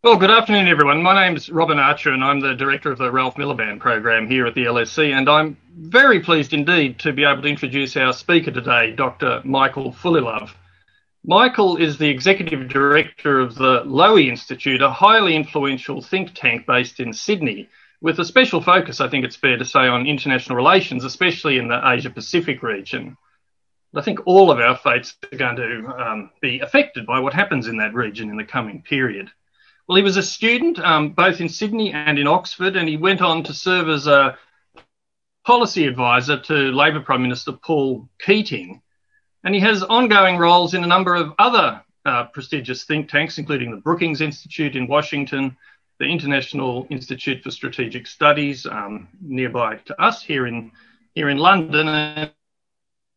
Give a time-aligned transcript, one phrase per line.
[0.00, 1.02] Well, good afternoon, everyone.
[1.02, 4.46] My name is Robin Archer, and I'm the director of the Ralph Miliband program here
[4.46, 5.12] at the LSE.
[5.12, 9.42] And I'm very pleased indeed to be able to introduce our speaker today, Dr.
[9.44, 10.52] Michael Fullilove.
[11.24, 17.00] Michael is the executive director of the Lowy Institute, a highly influential think tank based
[17.00, 17.68] in Sydney,
[18.00, 21.66] with a special focus, I think it's fair to say, on international relations, especially in
[21.66, 23.16] the Asia Pacific region.
[23.96, 27.66] I think all of our fates are going to um, be affected by what happens
[27.66, 29.32] in that region in the coming period.
[29.88, 33.22] Well, he was a student um, both in Sydney and in Oxford, and he went
[33.22, 34.36] on to serve as a
[35.46, 38.82] policy advisor to Labor Prime Minister Paul Keating.
[39.44, 43.70] And he has ongoing roles in a number of other uh, prestigious think tanks, including
[43.70, 45.56] the Brookings Institute in Washington,
[45.98, 50.70] the International Institute for Strategic Studies, um, nearby to us here in
[51.14, 51.88] here in London.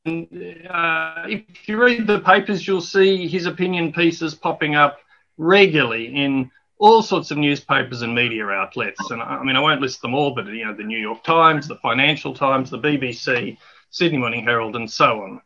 [0.05, 0.27] And
[0.69, 4.99] uh, if you read the papers, you'll see his opinion pieces popping up
[5.37, 6.49] regularly in
[6.81, 9.11] all sorts of newspapers and media outlets.
[9.11, 11.67] And I mean, I won't list them all, but you know, the New York Times,
[11.67, 13.57] the Financial Times, the BBC,
[13.91, 15.41] Sydney Morning Herald, and so on.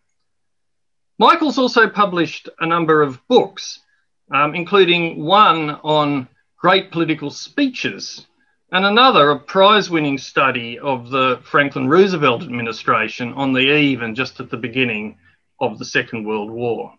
[1.19, 3.81] Michael's also published a number of books,
[4.33, 8.25] um, including one on great political speeches
[8.71, 14.15] and another a prize winning study of the Franklin Roosevelt administration on the eve and
[14.15, 15.17] just at the beginning
[15.59, 16.93] of the Second World War.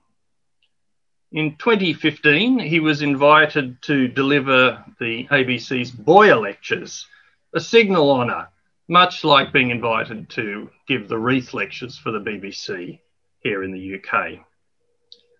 [1.37, 7.06] In 2015, he was invited to deliver the ABC's Boyer Lectures,
[7.55, 8.48] a signal honour,
[8.89, 13.01] much like being invited to give the Reith Lectures for the BBC
[13.41, 14.39] here in the UK.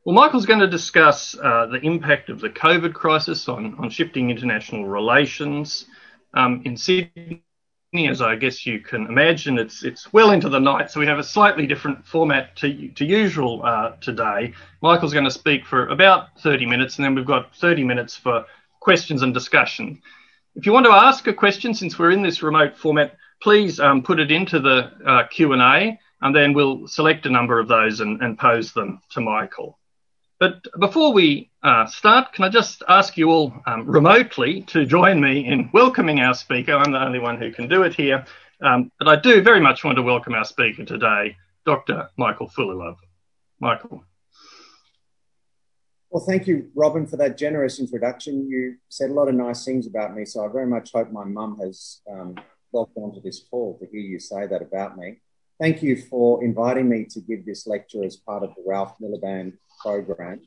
[0.05, 4.28] Well, Michael's going to discuss uh, the impact of the COVID crisis on, on shifting
[4.28, 5.86] international relations
[6.34, 7.42] um, in Sydney
[7.95, 11.19] as I guess you can imagine, it's it's well into the night, so we have
[11.19, 14.53] a slightly different format to to usual uh, today.
[14.83, 18.45] Michael's going to speak for about 30 minutes, and then we've got 30 minutes for
[18.81, 20.03] questions and discussion.
[20.57, 24.03] If you want to ask a question, since we're in this remote format, please um,
[24.03, 27.69] put it into the uh, Q and A, and then we'll select a number of
[27.69, 29.79] those and, and pose them to Michael.
[30.39, 35.19] But before we uh, start, can I just ask you all um, remotely to join
[35.19, 36.74] me in welcoming our speaker?
[36.74, 38.27] I'm the only one who can do it here.
[38.63, 42.11] Um, but I do very much want to welcome our speaker today, Dr.
[42.19, 42.96] Michael Fullilove.
[43.61, 44.05] Michael.
[46.11, 48.46] Well, thank you, Robin, for that generous introduction.
[48.48, 51.25] You said a lot of nice things about me, so I very much hope my
[51.25, 52.35] mum has um,
[52.73, 55.20] logged onto this call to hear you say that about me.
[55.58, 59.55] Thank you for inviting me to give this lecture as part of the Ralph Miliband
[59.81, 60.41] program.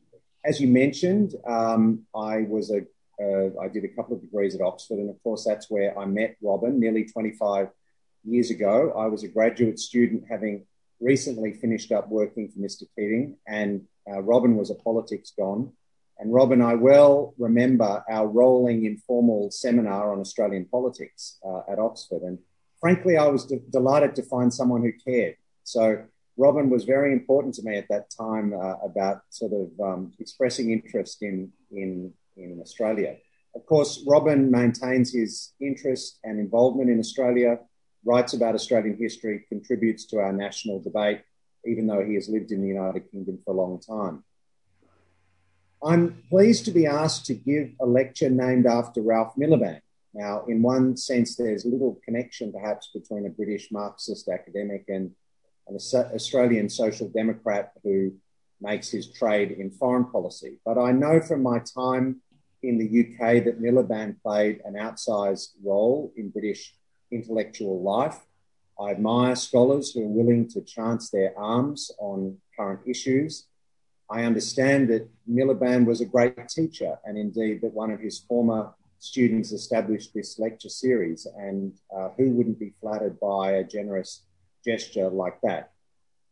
[0.46, 2.82] As you mentioned, um, I was a
[3.22, 6.06] uh, I did a couple of degrees at Oxford, and of course that's where I
[6.06, 7.68] met Robin nearly 25
[8.24, 8.94] years ago.
[8.98, 10.66] I was a graduate student, having
[11.02, 12.84] recently finished up working for Mr.
[12.96, 15.74] Keating, and uh, Robin was a politics don.
[16.18, 22.22] And Robin, I well remember our rolling informal seminar on Australian politics uh, at Oxford,
[22.22, 22.40] and
[22.80, 25.36] frankly, I was de- delighted to find someone who cared.
[25.64, 26.06] So
[26.40, 30.72] Robin was very important to me at that time uh, about sort of um, expressing
[30.72, 33.18] interest in, in, in Australia.
[33.54, 37.60] Of course, Robin maintains his interest and involvement in Australia,
[38.06, 41.24] writes about Australian history, contributes to our national debate,
[41.66, 44.24] even though he has lived in the United Kingdom for a long time.
[45.84, 49.82] I'm pleased to be asked to give a lecture named after Ralph Miliband.
[50.14, 55.12] Now, in one sense, there's little connection perhaps between a British Marxist academic and
[55.69, 55.78] an
[56.16, 58.13] Australian social democrat who
[58.62, 60.59] makes his trade in foreign policy.
[60.66, 62.22] But I know from my time
[62.62, 66.75] in the UK that Miliband played an outsized role in British
[67.12, 68.19] intellectual life.
[68.80, 73.47] I admire scholars who are willing to chance their arms on current issues.
[74.09, 78.74] I understand that Miliband was a great teacher, and indeed that one of his former
[79.00, 81.28] students established this lecture series.
[81.38, 84.24] And uh, who wouldn't be flattered by a generous
[84.64, 85.72] gesture like that.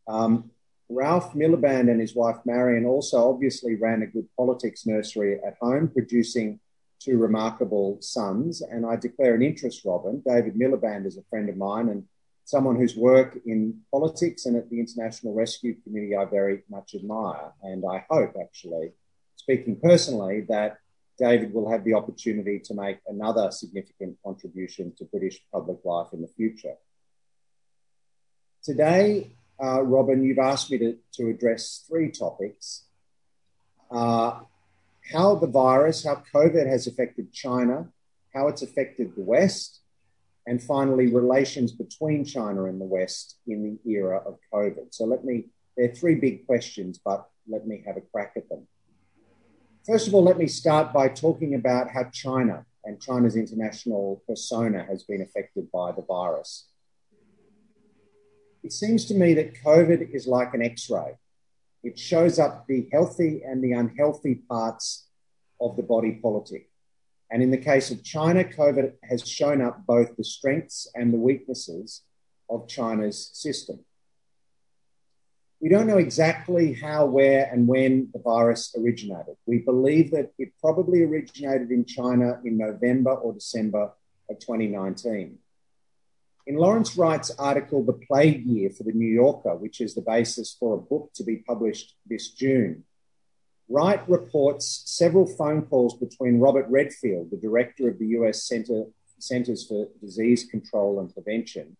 [0.06, 0.50] Um,
[0.88, 5.88] Ralph Miliband and his wife Marion also obviously ran a good politics nursery at home,
[5.88, 6.60] producing
[6.98, 8.62] two remarkable sons.
[8.62, 10.22] And I declare an interest, Robin.
[10.26, 12.04] David Miliband is a friend of mine and
[12.44, 17.52] someone whose work in politics and at the International Rescue Committee I very much admire.
[17.62, 18.92] And I hope, actually,
[19.36, 20.78] speaking personally, that
[21.18, 26.22] David will have the opportunity to make another significant contribution to British public life in
[26.22, 26.74] the future.
[28.68, 32.84] Today, uh, Robin, you've asked me to, to address three topics.
[33.90, 34.40] Uh,
[35.10, 37.88] how the virus, how COVID has affected China,
[38.34, 39.80] how it's affected the West,
[40.46, 44.88] and finally, relations between China and the West in the era of COVID.
[44.90, 48.66] So let me, they're three big questions, but let me have a crack at them.
[49.86, 54.84] First of all, let me start by talking about how China and China's international persona
[54.84, 56.66] has been affected by the virus.
[58.62, 61.16] It seems to me that COVID is like an X ray.
[61.84, 65.06] It shows up the healthy and the unhealthy parts
[65.60, 66.68] of the body politic.
[67.30, 71.18] And in the case of China, COVID has shown up both the strengths and the
[71.18, 72.02] weaknesses
[72.50, 73.80] of China's system.
[75.60, 79.36] We don't know exactly how, where, and when the virus originated.
[79.44, 83.90] We believe that it probably originated in China in November or December
[84.30, 85.38] of 2019.
[86.48, 90.56] In Lawrence Wright's article, The Plague Year for The New Yorker, which is the basis
[90.58, 92.84] for a book to be published this June,
[93.68, 98.84] Wright reports several phone calls between Robert Redfield, the director of the US Center,
[99.18, 101.76] Centers for Disease Control and Prevention,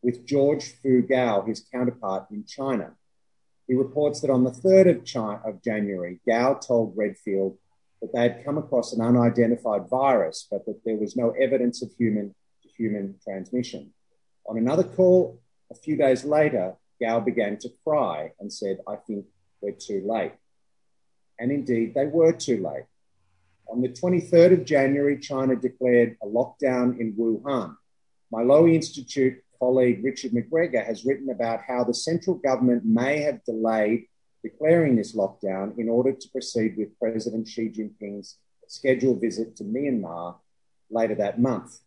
[0.00, 2.92] with George Fu Gao, his counterpart in China.
[3.66, 7.58] He reports that on the 3rd of, China, of January, Gao told Redfield
[8.00, 11.90] that they had come across an unidentified virus, but that there was no evidence of
[11.98, 12.32] human
[12.62, 13.92] to human transmission.
[14.46, 19.26] On another call, a few days later, Gao began to cry and said, I think
[19.60, 20.32] we're too late.
[21.38, 22.84] And indeed, they were too late.
[23.68, 27.76] On the 23rd of January, China declared a lockdown in Wuhan.
[28.30, 33.44] My Lowy Institute colleague Richard McGregor has written about how the central government may have
[33.44, 34.06] delayed
[34.42, 38.36] declaring this lockdown in order to proceed with President Xi Jinping's
[38.68, 40.36] scheduled visit to Myanmar
[40.90, 41.78] later that month.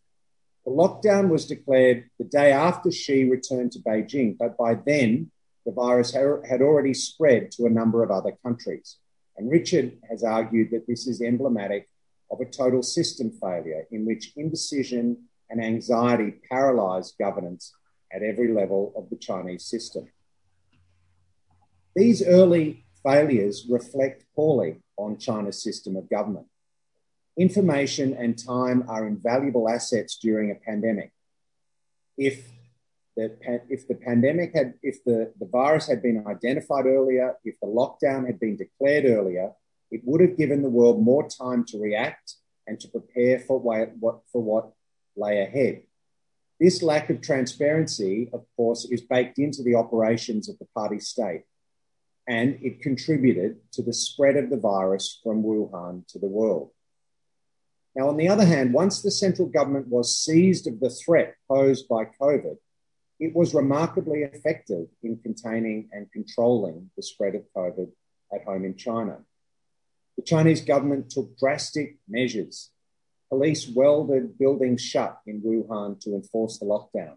[0.68, 5.30] The lockdown was declared the day after Xi returned to Beijing, but by then
[5.64, 8.98] the virus had already spread to a number of other countries.
[9.38, 11.88] And Richard has argued that this is emblematic
[12.30, 15.16] of a total system failure in which indecision
[15.48, 17.72] and anxiety paralyzed governance
[18.12, 20.06] at every level of the Chinese system.
[21.96, 26.48] These early failures reflect poorly on China's system of government.
[27.38, 31.12] Information and time are invaluable assets during a pandemic.
[32.16, 32.44] If
[33.16, 33.36] the,
[33.68, 38.26] if the pandemic had, if the, the virus had been identified earlier, if the lockdown
[38.26, 39.52] had been declared earlier,
[39.92, 42.34] it would have given the world more time to react
[42.66, 43.92] and to prepare for what,
[44.32, 44.72] for what
[45.16, 45.82] lay ahead.
[46.58, 51.42] This lack of transparency, of course, is baked into the operations of the party state,
[52.26, 56.72] and it contributed to the spread of the virus from Wuhan to the world.
[57.98, 61.88] Now, on the other hand, once the central government was seized of the threat posed
[61.88, 62.56] by COVID,
[63.20, 67.90] it was remarkably effective in containing and controlling the spread of COVID
[68.32, 69.18] at home in China.
[70.16, 72.70] The Chinese government took drastic measures
[73.28, 77.16] Police welded buildings shut in Wuhan to enforce the lockdown.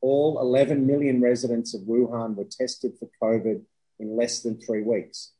[0.00, 3.62] All 11 million residents of Wuhan were tested for COVID
[4.00, 5.32] in less than three weeks.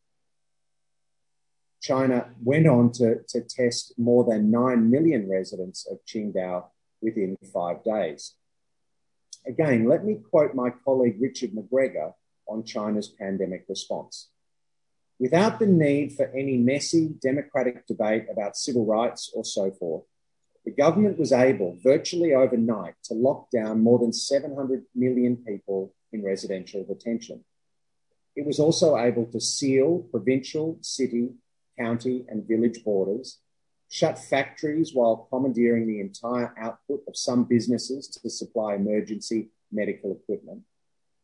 [1.86, 6.64] China went on to, to test more than 9 million residents of Qingdao
[7.00, 8.34] within five days.
[9.46, 12.14] Again, let me quote my colleague Richard McGregor
[12.48, 14.30] on China's pandemic response
[15.18, 20.04] without the need for any messy democratic debate about civil rights or so forth.
[20.64, 26.24] The government was able, virtually overnight, to lock down more than 700 million people in
[26.24, 27.44] residential detention.
[28.34, 31.30] It was also able to seal provincial, city,
[31.78, 33.38] county, and village borders,
[33.88, 40.62] shut factories while commandeering the entire output of some businesses to supply emergency medical equipment,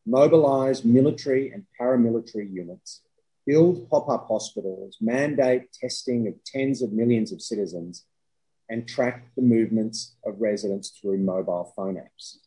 [0.07, 3.03] mobilize military and paramilitary units,
[3.47, 8.05] build pop up hospitals, mandate testing of tens of millions of citizens,
[8.69, 12.39] and track the movements of residents through mobile phone apps.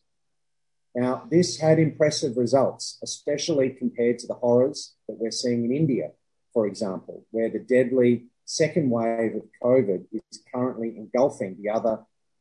[0.94, 6.12] Now, this had impressive results, especially compared to the horrors that we're seeing in India,
[6.56, 11.98] for example, where the deadly second wave of COVID is currently engulfing the other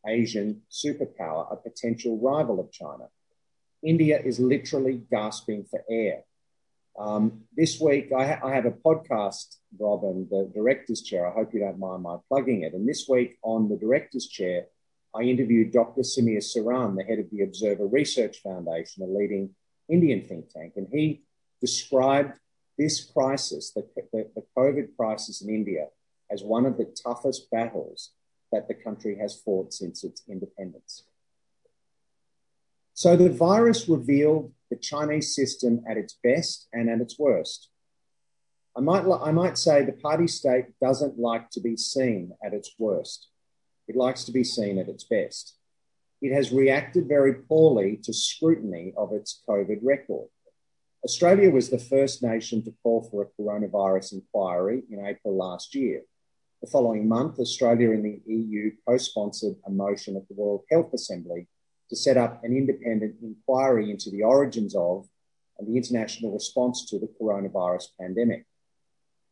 [0.07, 3.09] Asian superpower, a potential rival of China.
[3.83, 6.23] India is literally gasping for air.
[6.97, 11.27] Um, this week, I, ha- I, have a podcast, Robin, the director's chair.
[11.27, 12.73] I hope you don't mind my plugging it.
[12.73, 14.67] And this week on the director's chair,
[15.13, 16.03] I interviewed Dr.
[16.03, 19.55] Samir Saran, the head of the Observer Research Foundation, a leading
[19.89, 20.75] Indian think tank.
[20.77, 21.23] And he
[21.59, 22.39] described
[22.77, 23.85] this crisis, the,
[24.57, 25.87] COVID crisis in India,
[26.31, 28.11] as one of the toughest battles
[28.51, 31.03] that the country has fought since its independence.
[32.93, 37.69] So the virus revealed the Chinese system at its best and at its worst.
[38.77, 42.71] I might, I might say the party state doesn't like to be seen at its
[42.77, 43.29] worst.
[43.87, 45.55] It likes to be seen at its best.
[46.21, 50.27] It has reacted very poorly to scrutiny of its COVID record.
[51.05, 56.01] Australia was the first nation to call for a coronavirus inquiry in April last year.
[56.63, 60.91] The following month, Australia and the EU co sponsored a motion at the World Health
[60.95, 61.47] Assembly
[61.91, 65.07] to set up an independent inquiry into the origins of
[65.59, 68.47] and the international response to the coronavirus pandemic.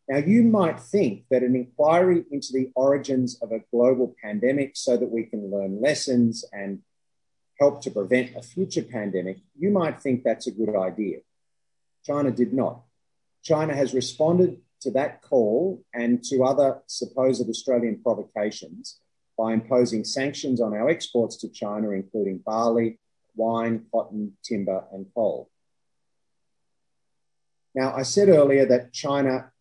[0.08, 4.96] Now, you might think that an inquiry into the origins of a global pandemic so
[4.96, 6.84] that we can learn lessons and
[7.60, 11.22] help to prevent a future pandemic, you might think that's a good idea.
[12.06, 12.82] China did not.
[13.42, 19.00] China has responded to that call and to other supposed Australian provocations
[19.38, 23.00] by imposing sanctions on our exports to China, including barley,
[23.36, 25.50] wine, cotton, timber, and coal.
[27.76, 29.52] Now, I said earlier that China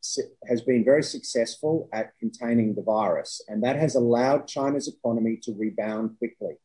[0.47, 5.55] has been very successful at containing the virus, and that has allowed China's economy to
[5.55, 6.59] rebound quickly.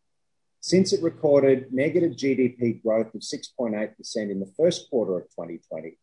[0.68, 5.98] Since it recorded negative GDP growth of 6.8% in the first quarter of 2020,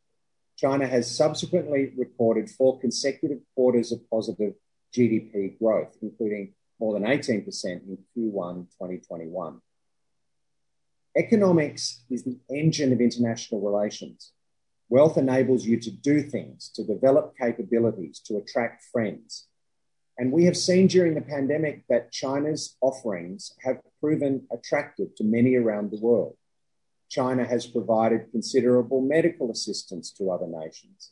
[0.56, 4.54] China has subsequently recorded four consecutive quarters of positive
[4.96, 9.60] GDP growth, including more than 18% in Q1 2021.
[11.14, 14.32] Economics is the engine of international relations.
[14.88, 19.46] Wealth enables you to do things, to develop capabilities, to attract friends.
[20.16, 25.56] And we have seen during the pandemic that China's offerings have proven attractive to many
[25.56, 26.36] around the world.
[27.10, 31.10] China has provided considerable medical assistance to other nations.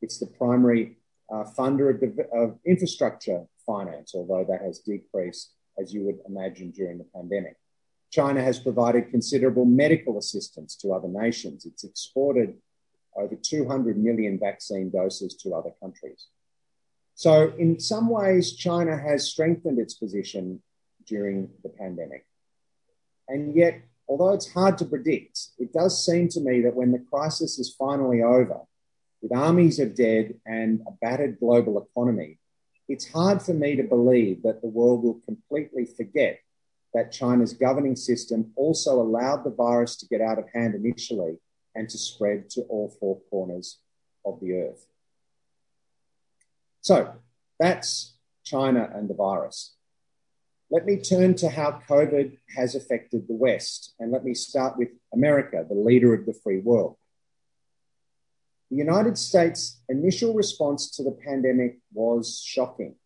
[0.00, 0.98] It's the primary
[1.32, 6.98] uh, funder of, of infrastructure finance, although that has decreased, as you would imagine, during
[6.98, 7.56] the pandemic.
[8.10, 11.64] China has provided considerable medical assistance to other nations.
[11.64, 12.54] It's exported
[13.16, 16.26] over 200 million vaccine doses to other countries.
[17.14, 20.62] So, in some ways, China has strengthened its position
[21.06, 22.26] during the pandemic.
[23.28, 27.04] And yet, although it's hard to predict, it does seem to me that when the
[27.10, 28.60] crisis is finally over,
[29.20, 32.38] with armies of dead and a battered global economy,
[32.88, 36.40] it's hard for me to believe that the world will completely forget
[36.92, 41.38] that China's governing system also allowed the virus to get out of hand initially
[41.74, 43.78] and to spread to all four corners
[44.26, 44.86] of the earth.
[46.82, 47.14] So
[47.58, 49.74] that's China and the virus.
[50.70, 54.88] Let me turn to how COVID has affected the West, and let me start with
[55.12, 56.96] America, the leader of the free world.
[58.70, 62.96] The United States' initial response to the pandemic was shocking.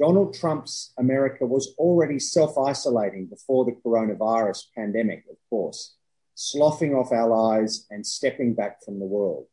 [0.00, 5.96] Donald Trump's America was already self isolating before the coronavirus pandemic, of course
[6.36, 9.46] sloughing off allies, and stepping back from the world.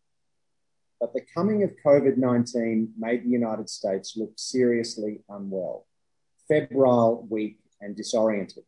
[1.03, 5.85] But the coming of COVID 19 made the United States look seriously unwell,
[6.47, 8.63] febrile, weak, and disoriented.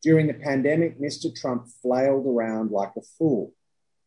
[0.00, 1.34] During the pandemic, Mr.
[1.34, 3.52] Trump flailed around like a fool.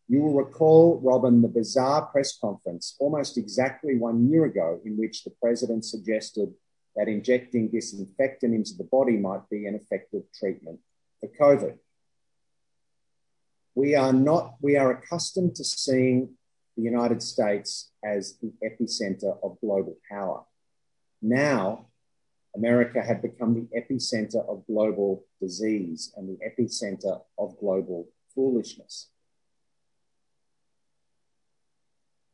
[0.07, 5.25] You will recall, Robin, the bizarre press conference almost exactly one year ago in which
[5.25, 6.53] the president suggested
[6.96, 10.79] that injecting disinfectant into the body might be an effective treatment
[11.19, 11.77] for COVID
[13.77, 16.29] we are not, we are accustomed to seeing
[16.77, 20.43] the United States as the epicenter of global power.
[21.22, 21.88] Now,
[22.55, 29.10] America had become the epicenter of global disease and the epicenter of global foolishness.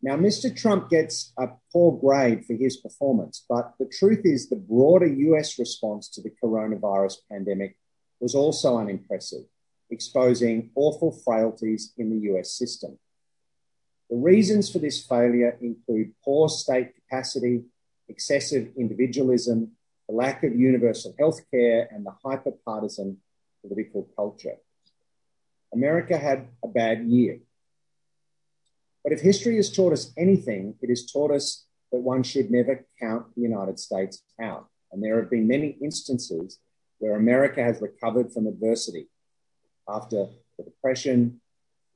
[0.01, 0.53] Now, Mr.
[0.53, 5.57] Trump gets a poor grade for his performance, but the truth is the broader US
[5.57, 7.77] response to the coronavirus pandemic
[8.19, 9.45] was also unimpressive
[9.93, 12.97] exposing awful frailties in the US system.
[14.13, 17.63] The reasons for this failure include poor state capacity,
[18.07, 19.71] excessive individualism,
[20.07, 23.17] the lack of universal health care, and the hyper partisan
[23.63, 24.57] political culture.
[25.73, 27.39] America had a bad year.
[29.03, 32.85] But if history has taught us anything, it has taught us that one should never
[33.01, 34.67] count the United States out.
[34.91, 36.59] And there have been many instances
[36.99, 39.07] where America has recovered from adversity
[39.89, 40.27] after
[40.59, 41.41] the Depression,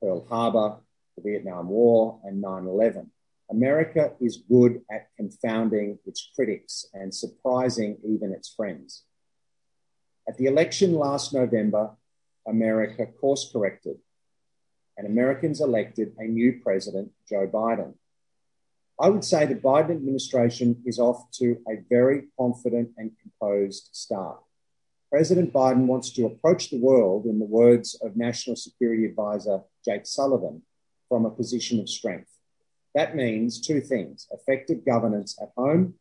[0.02, 0.78] Pearl Harbor,
[1.22, 3.10] the Vietnam War, and 9 11.
[3.50, 9.04] America is good at confounding its critics and surprising even its friends.
[10.28, 11.90] At the election last November,
[12.46, 13.96] America course corrected,
[14.96, 17.94] and Americans elected a new president, Joe Biden.
[19.00, 24.40] I would say the Biden administration is off to a very confident and composed start.
[25.10, 30.04] President Biden wants to approach the world, in the words of National Security Advisor Jake
[30.04, 30.62] Sullivan,
[31.08, 32.30] from a position of strength.
[32.94, 35.94] That means two things effective governance at home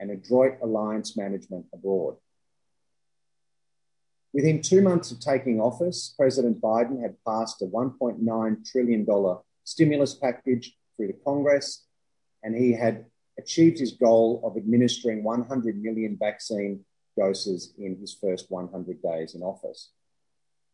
[0.00, 2.16] and adroit alliance management abroad.
[4.32, 9.06] Within two months of taking office, President Biden had passed a $1.9 trillion
[9.64, 11.86] stimulus package through the Congress,
[12.42, 13.06] and he had
[13.38, 16.84] achieved his goal of administering 100 million vaccine
[17.16, 19.90] doses in his first 100 days in office.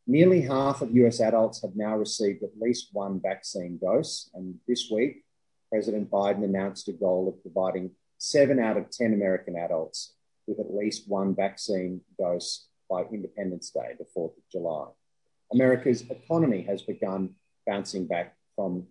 [0.06, 4.90] Nearly half of US adults have now received at least one vaccine dose, and this
[4.90, 5.24] week,
[5.70, 10.14] President Biden announced a goal of providing seven out of 10 American adults
[10.46, 14.86] with at least one vaccine dose by Independence Day, the 4th of July.
[15.52, 17.30] America's economy has begun
[17.66, 18.86] bouncing back from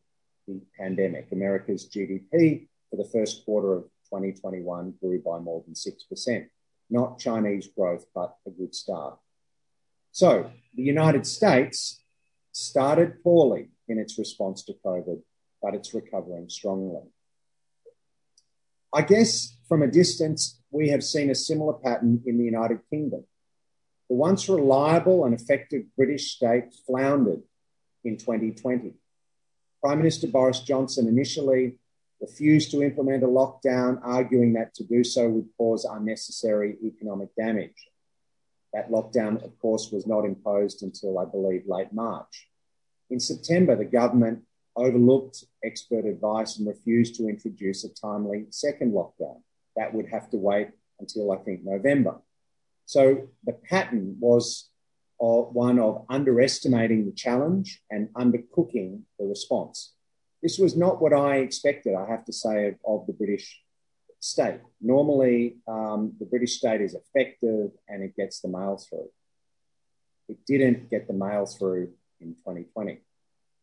[0.47, 1.27] the pandemic.
[1.31, 6.47] America's GDP for the first quarter of 2021 grew by more than 6%.
[6.89, 9.17] Not Chinese growth, but a good start.
[10.13, 11.99] So, the United States
[12.51, 15.23] started poorly in its response to COVID,
[15.59, 17.01] but it's recovering strongly.
[18.93, 23.25] I guess from a distance, we have seen a similar pattern in the United Kingdom.
[24.07, 27.41] The once reliable and effective British state floundered
[28.03, 28.93] in 2020.
[29.81, 31.79] Prime Minister Boris Johnson initially
[32.21, 37.89] refused to implement a lockdown, arguing that to do so would cause unnecessary economic damage.
[38.73, 42.49] That lockdown, of course, was not imposed until, I believe, late March.
[43.09, 44.43] In September, the government
[44.75, 49.41] overlooked expert advice and refused to introduce a timely second lockdown.
[49.75, 52.15] That would have to wait until, I think, November.
[52.85, 54.69] So the pattern was
[55.21, 59.93] uh, one of underestimating the challenge and undercooking the response.
[60.41, 63.62] This was not what I expected, I have to say, of, of the British
[64.23, 64.61] state.
[64.79, 69.09] Normally, um, the British state is effective and it gets the mail through.
[70.29, 72.99] It didn't get the mail through in 2020.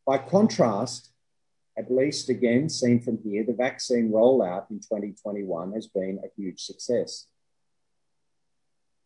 [0.07, 1.12] By contrast,
[1.79, 6.61] at least again seen from here, the vaccine rollout in 2021 has been a huge
[6.61, 7.26] success.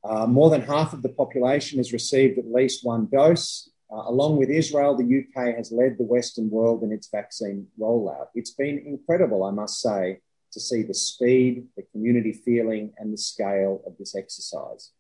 [0.03, 3.71] Uh, more than half of the population has received at least one dose.
[3.93, 8.27] Uh, along with Israel, the UK has led the Western world in its vaccine rollout.
[8.35, 10.19] It's been incredible, I must say,
[10.55, 14.91] to see the speed, the community feeling, and the scale of this exercise.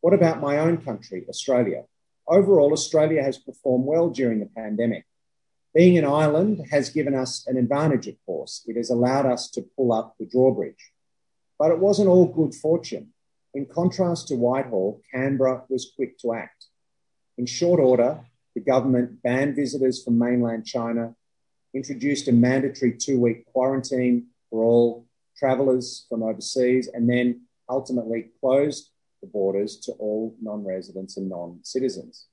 [0.00, 1.84] What about my own country, Australia?
[2.28, 5.04] Overall, Australia has performed well during the pandemic.
[5.74, 8.64] Being an island has given us an advantage, of course.
[8.66, 10.92] It has allowed us to pull up the drawbridge.
[11.58, 13.12] But it wasn't all good fortune.
[13.54, 16.66] In contrast to Whitehall, Canberra was quick to act.
[17.38, 18.20] In short order,
[18.54, 21.14] the government banned visitors from mainland China,
[21.76, 28.90] introduced a mandatory two week quarantine for all travellers from overseas, and then ultimately closed
[29.20, 32.26] the borders to all non residents and non citizens.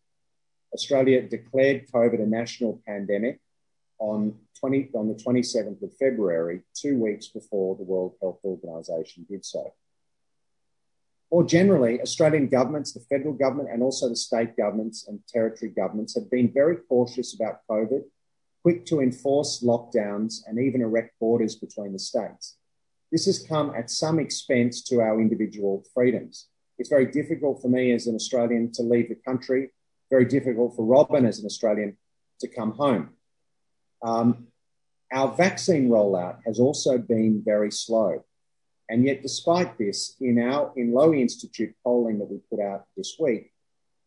[0.73, 3.39] Australia declared COVID a national pandemic
[3.99, 9.45] on, 20, on the 27th of February, two weeks before the World Health Organization did
[9.45, 9.73] so.
[11.31, 16.15] More generally, Australian governments, the federal government, and also the state governments and territory governments
[16.15, 18.03] have been very cautious about COVID,
[18.63, 22.57] quick to enforce lockdowns, and even erect borders between the states.
[23.11, 26.47] This has come at some expense to our individual freedoms.
[26.79, 29.69] It's very difficult for me as an Australian to leave the country,
[30.09, 31.97] very difficult for Robin as an Australian
[32.39, 33.09] to come home.
[34.01, 34.47] Um,
[35.11, 38.25] our vaccine rollout has also been very slow.
[38.89, 43.15] And yet, despite this, in our in Lowy Institute polling that we put out this
[43.19, 43.51] week,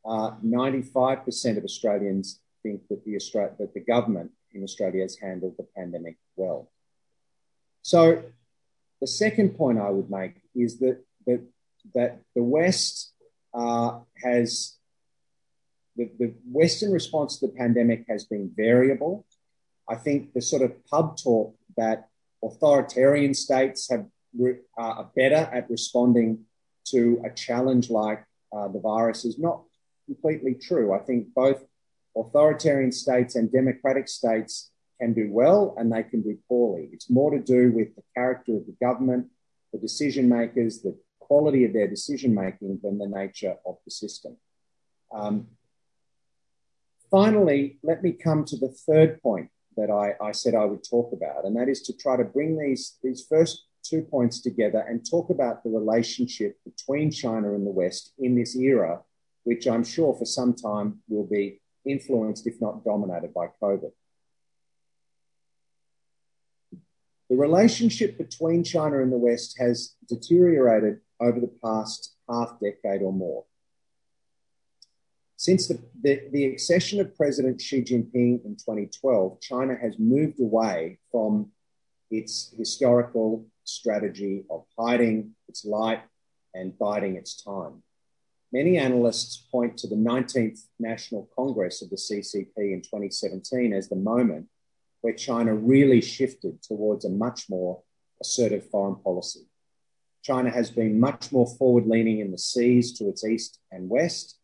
[0.05, 3.19] uh, 95% of Australians think that the,
[3.59, 6.71] that the government in Australia has handled the pandemic well.
[7.83, 8.23] So,
[9.01, 11.43] the second point I would make is that that,
[11.95, 13.13] that the West
[13.55, 14.77] uh, has
[15.97, 19.27] the, the Western response to the pandemic has been variable.
[19.89, 22.09] I think the sort of pub talk that
[22.43, 24.07] authoritarian states have
[24.77, 26.45] are better at responding
[26.85, 28.23] to a challenge like
[28.55, 29.63] uh, the virus is not
[30.07, 30.93] completely true.
[30.93, 31.65] I think both
[32.17, 36.89] authoritarian states and democratic states can do well and they can do poorly.
[36.93, 39.27] It's more to do with the character of the government,
[39.73, 44.37] the decision makers, the quality of their decision making than the nature of the system.
[45.13, 45.49] Um,
[47.11, 51.13] finally, let me come to the third point that I, I, said I would talk
[51.13, 55.09] about, and that is to try to bring these, these first two points together and
[55.09, 59.01] talk about the relationship between China and the West in this era,
[59.45, 63.91] which I'm sure for some time will be influenced, if not dominated, by COVID.
[67.29, 73.13] The relationship between China and the West has deteriorated over the past half decade or
[73.13, 73.45] more.
[75.37, 80.99] Since the, the, the, accession of President Xi Jinping in 2012, China has moved away
[81.11, 81.51] from
[82.11, 86.03] its historical strategy of hiding its light
[86.55, 87.83] and biding its time.
[88.53, 93.97] Many analysts point to the 19th National Congress of the CCP in 2017 as the
[93.97, 94.47] moment
[95.01, 97.83] where China really shifted towards a much more
[98.21, 99.47] assertive foreign policy.
[100.23, 104.39] China has been much more forward leaning in the seas to its east and west,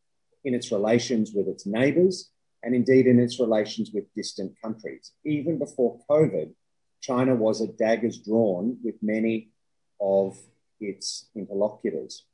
[0.44, 2.30] in its relations with its neighbours,
[2.62, 5.12] and indeed in its relations with distant countries.
[5.24, 6.52] Even before COVID,
[7.00, 9.50] China was at daggers drawn with many
[10.00, 10.38] of
[10.80, 12.24] its interlocutors.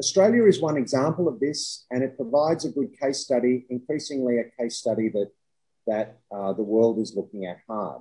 [0.00, 4.50] Australia is one example of this, and it provides a good case study, increasingly a
[4.58, 5.30] case study that,
[5.86, 8.00] that uh, the world is looking at hard.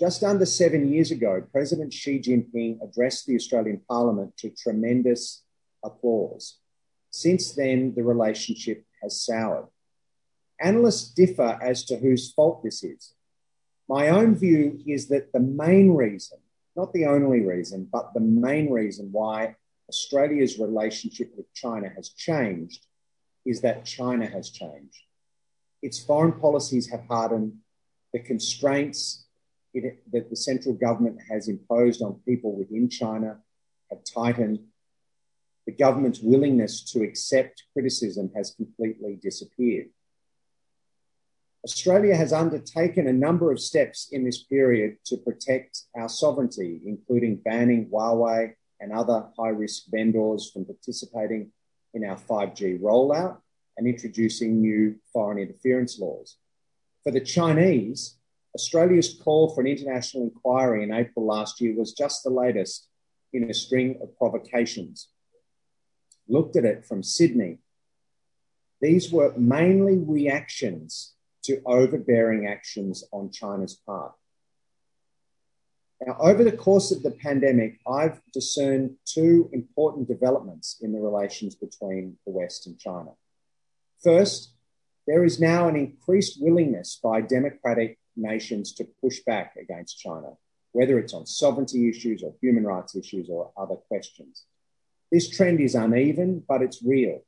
[0.00, 5.44] Just under seven years ago, President Xi Jinping addressed the Australian Parliament to tremendous
[5.84, 6.58] applause.
[7.12, 9.66] Since then, the relationship has soured.
[10.60, 13.14] Analysts differ as to whose fault this is.
[13.88, 16.38] My own view is that the main reason,
[16.74, 19.54] not the only reason, but the main reason why
[19.88, 22.86] Australia's relationship with China has changed
[23.44, 25.02] is that China has changed.
[25.82, 27.58] Its foreign policies have hardened,
[28.12, 29.26] the constraints
[29.74, 33.38] it, that the central government has imposed on people within China
[33.90, 34.60] have tightened.
[35.66, 39.88] The government's willingness to accept criticism has completely disappeared.
[41.64, 47.36] Australia has undertaken a number of steps in this period to protect our sovereignty, including
[47.36, 51.50] banning Huawei and other high risk vendors from participating
[51.94, 53.38] in our 5G rollout
[53.78, 56.36] and introducing new foreign interference laws.
[57.02, 58.18] For the Chinese,
[58.54, 62.86] Australia's call for an international inquiry in April last year was just the latest
[63.32, 65.08] in a string of provocations.
[66.28, 67.60] Looked at it from Sydney.
[68.82, 74.12] These were mainly reactions to overbearing actions on China's part.
[76.06, 81.54] Now, over the course of the pandemic, I've discerned two important developments in the relations
[81.54, 83.12] between the West and China.
[84.02, 84.52] First,
[85.06, 90.32] there is now an increased willingness by democratic nations to push back against China,
[90.72, 94.44] whether it's on sovereignty issues or human rights issues or other questions.
[95.10, 97.22] This trend is uneven, but it's real.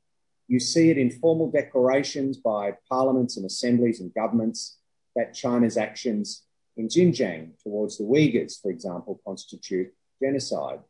[0.48, 4.76] You see it in formal declarations by parliaments and assemblies and governments
[5.14, 6.42] that China's actions
[6.76, 10.80] in Xinjiang towards the Uyghurs, for example, constitute genocide.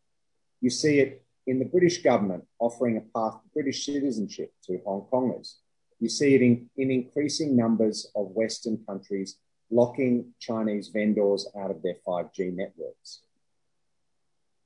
[0.61, 5.07] You see it in the British government offering a path to British citizenship to Hong
[5.13, 5.57] Kongers.
[6.01, 9.39] You see it in, in increasing numbers of Western countries
[9.71, 13.23] locking Chinese vendors out of their 5G networks.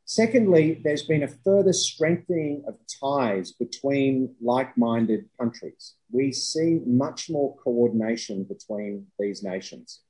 [0.05, 5.95] Secondly, there's been a further strengthening of ties between like minded countries.
[6.11, 10.01] We see much more coordination between these nations.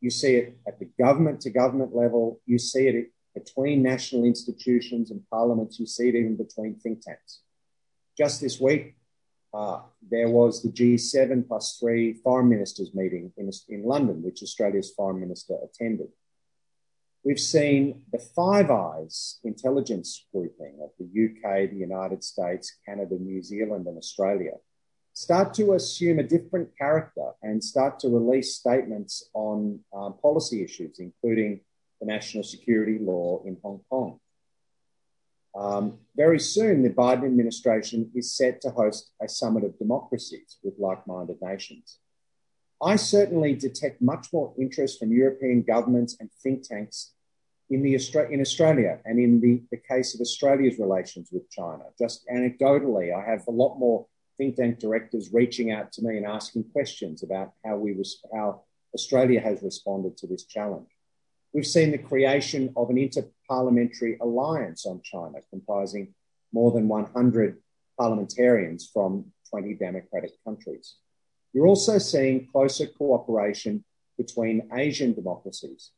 [0.00, 5.10] You see it at the government to government level, you see it between national institutions
[5.10, 7.40] and parliaments, you see it even between think tanks.
[8.16, 8.94] Just this week,
[9.54, 9.80] uh,
[10.10, 15.20] there was the G7 plus three foreign ministers meeting in, in London, which Australia's foreign
[15.20, 16.08] minister attended.
[17.24, 23.42] We've seen the Five Eyes intelligence grouping of the UK, the United States, Canada, New
[23.42, 24.52] Zealand, and Australia
[25.18, 31.00] start to assume a different character and start to release statements on um, policy issues,
[31.00, 31.58] including
[32.00, 34.20] the national security law in Hong Kong.
[35.56, 40.74] Um, very soon, the Biden administration is set to host a summit of democracies with
[40.78, 41.98] like minded nations.
[42.80, 47.10] I certainly detect much more interest from European governments and think tanks
[47.68, 47.92] in, the,
[48.30, 51.86] in Australia and in the, the case of Australia's relations with China.
[51.98, 54.06] Just anecdotally, I have a lot more
[54.38, 57.94] think tank directors reaching out to me and asking questions about how, we,
[58.32, 58.62] how
[58.94, 60.88] Australia has responded to this challenge.
[61.52, 66.14] We've seen the creation of an interparliamentary alliance on China comprising
[66.52, 67.58] more than 100
[67.98, 70.96] parliamentarians from 20 democratic countries.
[71.52, 73.84] You're also seeing closer cooperation
[74.16, 75.90] between Asian democracies.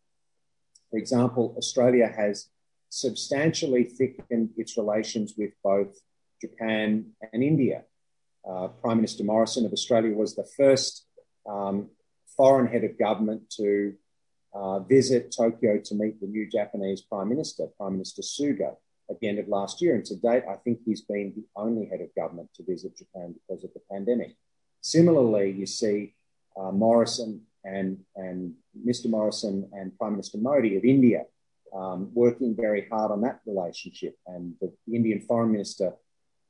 [0.91, 2.49] For example, Australia has
[2.89, 5.97] substantially thickened its relations with both
[6.41, 7.85] Japan and India.
[8.49, 11.07] Uh, Prime Minister Morrison of Australia was the first
[11.49, 11.91] um,
[12.37, 13.95] foreign head of government to
[14.55, 18.77] uh, visit Tokyo to meet the new Japanese Prime Minister, Prime Minister Suga,
[19.11, 19.95] at the end of last year.
[19.95, 23.35] And to date, I think he's been the only head of government to visit Japan
[23.35, 24.37] because of the pandemic.
[24.81, 26.15] Similarly, you see
[26.59, 28.55] uh, Morrison and, and
[28.87, 29.09] Mr.
[29.09, 31.25] Morrison and Prime Minister Modi of India
[31.75, 34.17] um, working very hard on that relationship.
[34.27, 35.93] And the, the Indian Foreign Minister,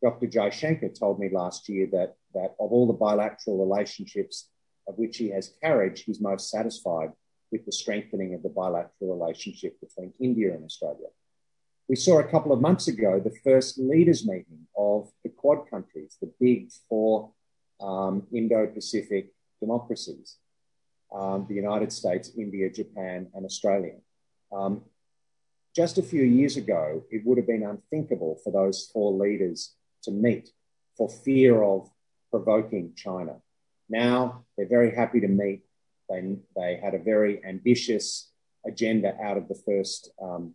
[0.03, 0.27] Dr.
[0.27, 4.49] Jaishankar, told me last year that, that of all the bilateral relationships
[4.89, 7.11] of which he has carriage, he's most satisfied
[7.53, 11.09] with the strengthening of the bilateral relationship between India and Australia.
[11.89, 16.17] We saw a couple of months ago the first leaders' meeting of the Quad countries,
[16.21, 17.33] the big four
[17.81, 20.37] um, Indo Pacific democracies
[21.13, 23.95] um, the United States, India, Japan, and Australia.
[24.53, 24.83] Um,
[25.75, 30.11] just a few years ago, it would have been unthinkable for those four leaders to
[30.11, 30.51] meet
[30.97, 31.91] for fear of
[32.31, 33.37] provoking China.
[33.89, 35.63] Now they're very happy to meet.
[36.09, 38.31] They, they had a very ambitious
[38.67, 40.55] agenda out of the first um,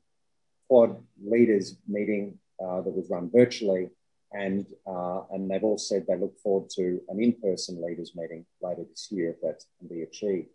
[0.67, 3.89] Quad leaders meeting uh, that was run virtually.
[4.31, 8.45] And, uh, and they've all said they look forward to an in person leaders meeting
[8.62, 10.49] later this year if that can be achieved.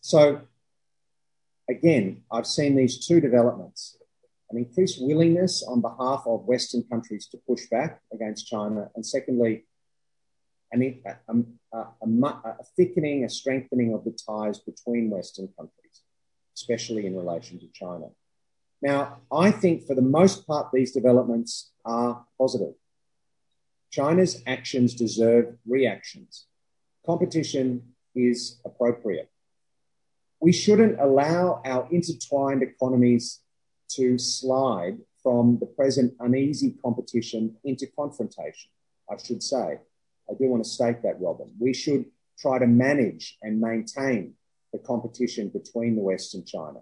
[0.00, 0.40] So,
[1.68, 3.98] again, I've seen these two developments
[4.50, 9.64] an increased willingness on behalf of Western countries to push back against China, and secondly,
[10.72, 11.32] an, a,
[11.72, 16.02] a, a, a, thickening, a strengthening of the ties between Western countries,
[16.54, 18.06] especially in relation to China.
[18.82, 22.74] Now, I think for the most part, these developments are positive.
[23.90, 26.46] China's actions deserve reactions.
[27.04, 29.28] Competition is appropriate.
[30.40, 33.40] We shouldn't allow our intertwined economies
[33.96, 38.70] to slide from the present uneasy competition into confrontation,
[39.10, 39.78] I should say.
[40.30, 41.52] I do want to state that, Robin.
[41.58, 42.06] We should
[42.38, 44.34] try to manage and maintain
[44.72, 46.80] the competition between the West and China.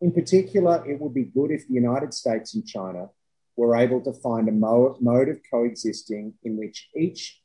[0.00, 3.08] In particular, it would be good if the United States and China
[3.56, 7.40] were able to find a mode of coexisting in which each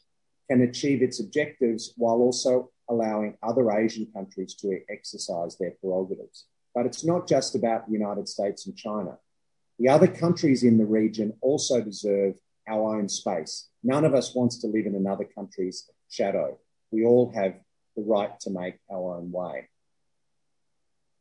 [0.49, 6.45] can achieve its objectives while also allowing other Asian countries to exercise their prerogatives.
[6.73, 9.17] But it's not just about the United States and China.
[9.79, 12.35] The other countries in the region also deserve
[12.67, 13.69] our own space.
[13.83, 16.57] None of us wants to live in another country's shadow.
[16.91, 17.55] We all have
[17.95, 19.69] the right to make our own way.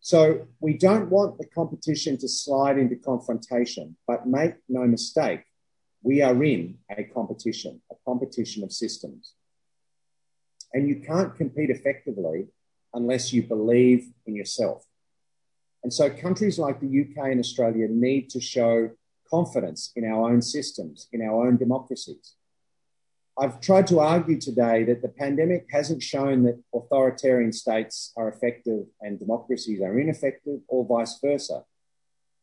[0.00, 5.42] So we don't want the competition to slide into confrontation, but make no mistake,
[6.02, 9.34] we are in a competition, a competition of systems.
[10.72, 12.46] And you can't compete effectively
[12.94, 14.84] unless you believe in yourself.
[15.86, 18.90] And so countries like the UK and Australia need to show
[19.30, 22.34] confidence in our own systems, in our own democracies.
[23.38, 28.86] I've tried to argue today that the pandemic hasn't shown that authoritarian states are effective
[29.00, 31.62] and democracies are ineffective, or vice versa.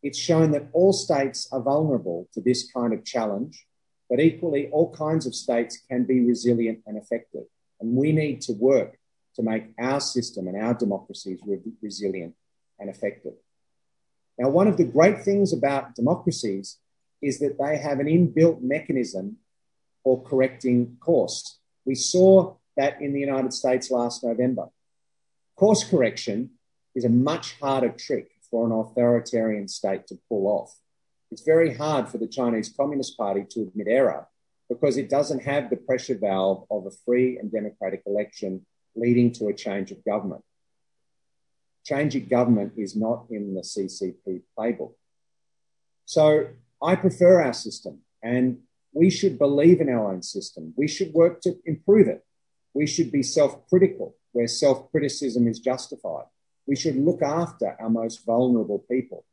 [0.01, 3.65] It's shown that all states are vulnerable to this kind of challenge,
[4.09, 7.43] but equally, all kinds of states can be resilient and effective.
[7.81, 8.97] And we need to work
[9.35, 12.35] to make our system and our democracies re- resilient
[12.83, 13.33] and effective.
[14.37, 16.77] Now, one of the great things about democracies
[17.21, 19.37] is that they have an inbuilt mechanism
[20.03, 21.59] for correcting course.
[21.85, 24.67] We saw that in the United States last November.
[25.55, 26.51] Course correction
[26.93, 30.75] is a much harder trick for an authoritarian state to pull off.
[31.31, 34.27] It's very hard for the Chinese Communist Party to admit error
[34.67, 38.65] because it doesn't have the pressure valve of a free and democratic election
[38.95, 40.43] leading to a change of government.
[41.83, 44.93] Change of government is not in the CCP playbook.
[46.05, 46.47] So
[46.81, 48.59] I prefer our system and
[48.93, 50.73] we should believe in our own system.
[50.77, 52.23] We should work to improve it.
[52.73, 56.25] We should be self critical where self criticism is justified.
[56.65, 59.25] We should look after our most vulnerable people.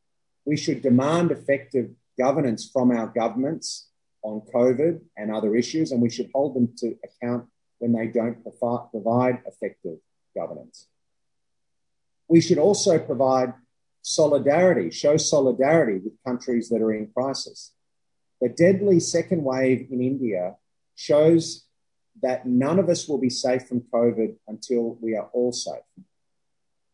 [0.45, 3.87] We should demand effective governance from our governments
[4.23, 7.45] on COVID and other issues, and we should hold them to account
[7.79, 9.97] when they don't provide effective
[10.35, 10.87] governance.
[12.31, 13.53] We should also provide
[14.01, 17.73] solidarity, show solidarity with countries that are in crisis.
[18.39, 20.55] The deadly second wave in India
[20.95, 21.65] shows
[22.21, 25.83] that none of us will be safe from COVID until we are all safe.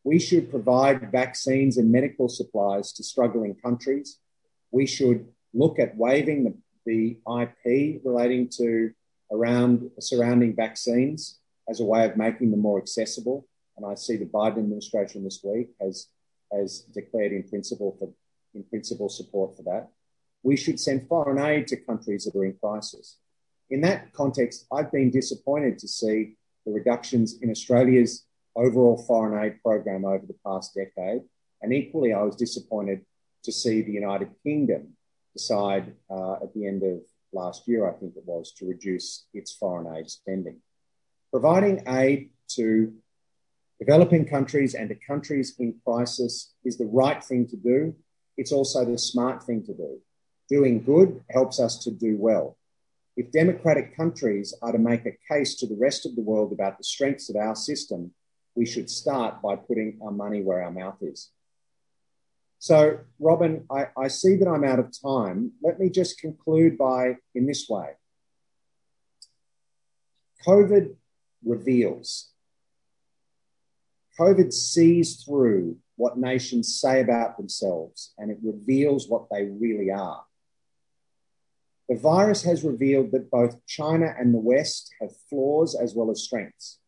[0.03, 4.17] We should provide vaccines and medical supplies to struggling countries.
[4.71, 6.55] We should look at waiving the,
[6.87, 8.91] the IP relating to
[9.31, 11.37] around surrounding vaccines
[11.69, 13.45] as a way of making them more accessible
[13.77, 16.07] and I see the Biden administration this week has
[16.51, 18.09] has declared in principle for
[18.53, 19.89] in principle support for that.
[20.43, 23.17] We should send foreign aid to countries that are in crisis.
[23.69, 26.35] In that context, I've been disappointed to see
[26.65, 31.21] the reductions in Australia's overall foreign aid program over the past decade,
[31.61, 33.05] and equally, I was disappointed
[33.43, 34.95] to see the United Kingdom
[35.33, 37.01] decide uh, at the end of
[37.33, 40.57] last year, I think it was, to reduce its foreign aid spending.
[41.31, 42.93] Providing aid to
[43.79, 47.95] Developing countries and to countries in crisis is the right thing to do.
[48.35, 49.99] It's also the smart thing to do.
[50.49, 52.57] Doing good helps us to do well.
[53.15, 56.77] If democratic countries are to make a case to the rest of the world about
[56.77, 58.11] the strengths of our system,
[58.55, 61.29] we should start by putting our money where our mouth is.
[62.59, 65.51] So, Robin, I, I see that I'm out of time.
[65.61, 67.89] Let me just conclude by in this way
[70.47, 70.95] COVID
[71.43, 72.31] reveals
[74.19, 80.23] COVID sees through what nations say about themselves and it reveals what they really are.
[81.89, 86.23] The virus has revealed that both China and the West have flaws as well as
[86.23, 86.79] strengths.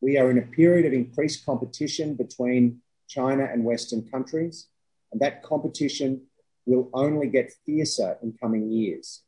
[0.00, 4.66] We are in a period of increased competition between China and Western countries,
[5.12, 6.22] and that competition
[6.66, 9.22] will only get fiercer in coming years.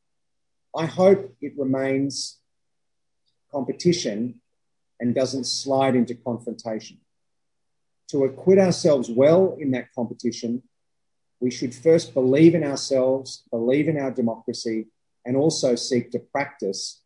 [0.77, 2.39] I hope it remains
[3.53, 4.41] competition
[5.01, 6.99] and doesn't slide into confrontation.
[8.11, 10.63] To acquit ourselves well in that competition,
[11.41, 14.87] we should first believe in ourselves, believe in our democracy,
[15.25, 17.03] and also seek to practice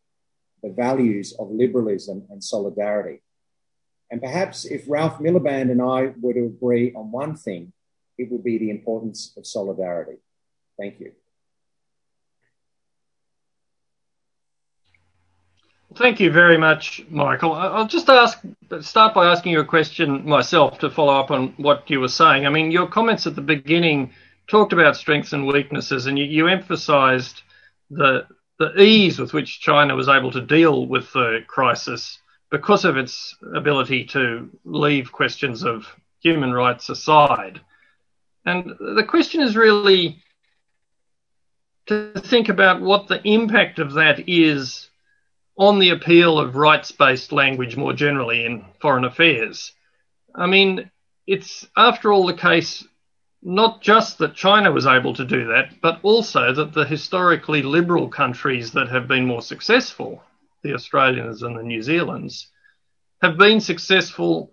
[0.61, 3.21] the values of liberalism and solidarity.
[4.09, 7.73] And perhaps if Ralph Miliband and I were to agree on one thing,
[8.17, 10.19] it would be the importance of solidarity.
[10.77, 11.13] Thank you.
[15.95, 17.53] Thank you very much, Michael.
[17.53, 18.39] I'll just ask,
[18.81, 22.47] start by asking you a question myself to follow up on what you were saying.
[22.47, 24.11] I mean, your comments at the beginning
[24.47, 27.41] talked about strengths and weaknesses, and you, you emphasised
[27.91, 28.25] the
[28.59, 32.19] the ease with which China was able to deal with the crisis
[32.51, 35.87] because of its ability to leave questions of
[36.21, 37.59] human rights aside.
[38.45, 40.21] And the question is really
[41.87, 44.89] to think about what the impact of that is
[45.57, 49.71] on the appeal of rights based language more generally in foreign affairs.
[50.33, 50.89] I mean,
[51.27, 52.83] it's after all the case
[53.43, 58.07] not just that China was able to do that, but also that the historically liberal
[58.07, 60.23] countries that have been more successful,
[60.63, 62.45] the Australians and the New Zealands,
[63.21, 64.51] have been successful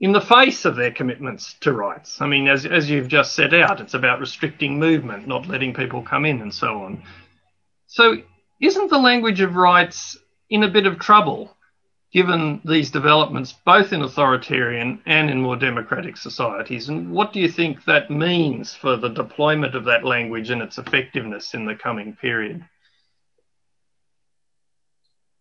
[0.00, 2.20] in the face of their commitments to rights.
[2.20, 6.02] I mean, as, as you've just set out, it's about restricting movement, not letting people
[6.02, 7.02] come in, and so on.
[7.86, 8.22] So,
[8.60, 10.16] isn't the language of rights
[10.48, 11.56] in a bit of trouble
[12.12, 16.88] given these developments, both in authoritarian and in more democratic societies?
[16.88, 20.78] And what do you think that means for the deployment of that language and its
[20.78, 22.64] effectiveness in the coming period?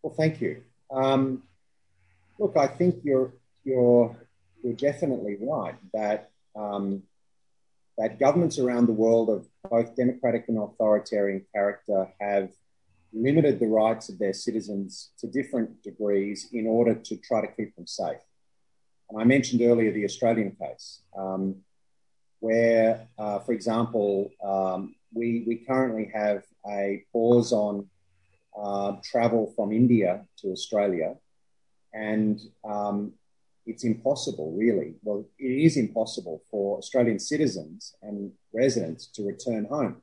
[0.02, 0.64] Well, thank you.
[0.92, 1.44] Um,
[2.38, 4.16] look, I think you're you're
[4.64, 7.04] you're definitely right that um,
[7.98, 12.50] that governments around the world of both democratic and authoritarian character have
[13.16, 17.76] limited the rights of their citizens to different degrees in order to try to keep
[17.76, 18.20] them safe.
[19.10, 21.58] And I mentioned earlier the Australian case, um,
[22.40, 27.88] where, uh, for example, um, we, we currently have a pause on
[28.62, 31.16] uh, travel from India to Australia.
[31.94, 33.14] And um,
[33.66, 34.96] it's impossible, really.
[35.04, 40.02] Well, it is impossible for Australian citizens and residents to return home.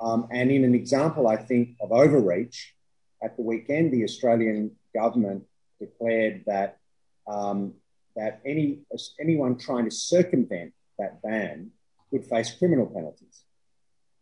[0.00, 2.74] Um, and in an example, I think, of overreach,
[3.22, 5.44] at the weekend, the Australian government
[5.80, 6.78] declared that
[7.26, 7.74] um,
[8.14, 8.80] that any
[9.20, 11.70] anyone trying to circumvent that ban
[12.10, 13.44] would face criminal penalties.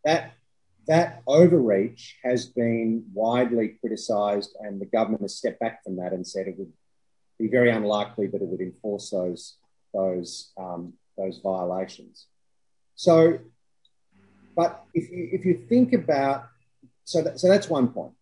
[0.03, 0.33] That
[0.87, 6.25] that overreach has been widely criticised, and the government has stepped back from that and
[6.25, 6.73] said it would
[7.39, 9.57] be very unlikely that it would enforce those
[9.93, 12.27] those um, those violations.
[12.95, 13.39] So
[14.55, 16.47] but if you, if you think about,
[17.03, 18.13] so, that, so that's one point.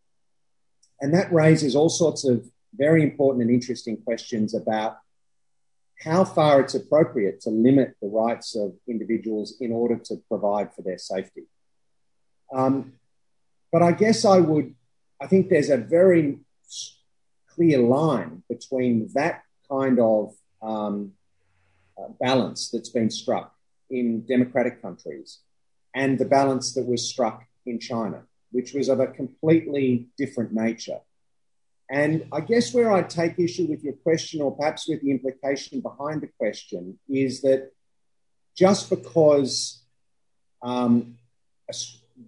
[0.99, 4.97] And that raises all sorts of very important and interesting questions about
[6.03, 10.81] how far it's appropriate to limit the rights of individuals in order to provide for
[10.81, 11.43] their safety.
[12.53, 12.93] Um,
[13.71, 14.75] but I guess I would,
[15.21, 16.39] I think there's a very
[17.47, 21.13] clear line between that kind of um,
[21.97, 23.55] uh, balance that's been struck
[23.89, 25.39] in democratic countries
[25.93, 30.99] and the balance that was struck in China, which was of a completely different nature.
[31.89, 35.81] And I guess where I take issue with your question, or perhaps with the implication
[35.81, 37.71] behind the question, is that
[38.55, 39.83] just because
[40.61, 41.17] um,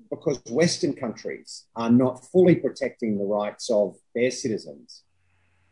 [0.10, 5.04] because Western countries are not fully protecting the rights of their citizens,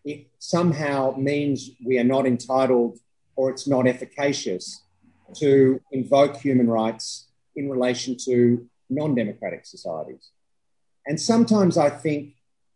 [0.06, 2.99] it somehow means we are not entitled
[3.36, 4.82] or it's not efficacious
[5.36, 10.30] to invoke human rights in relation to non democratic societies.
[11.06, 12.36] And sometimes I think,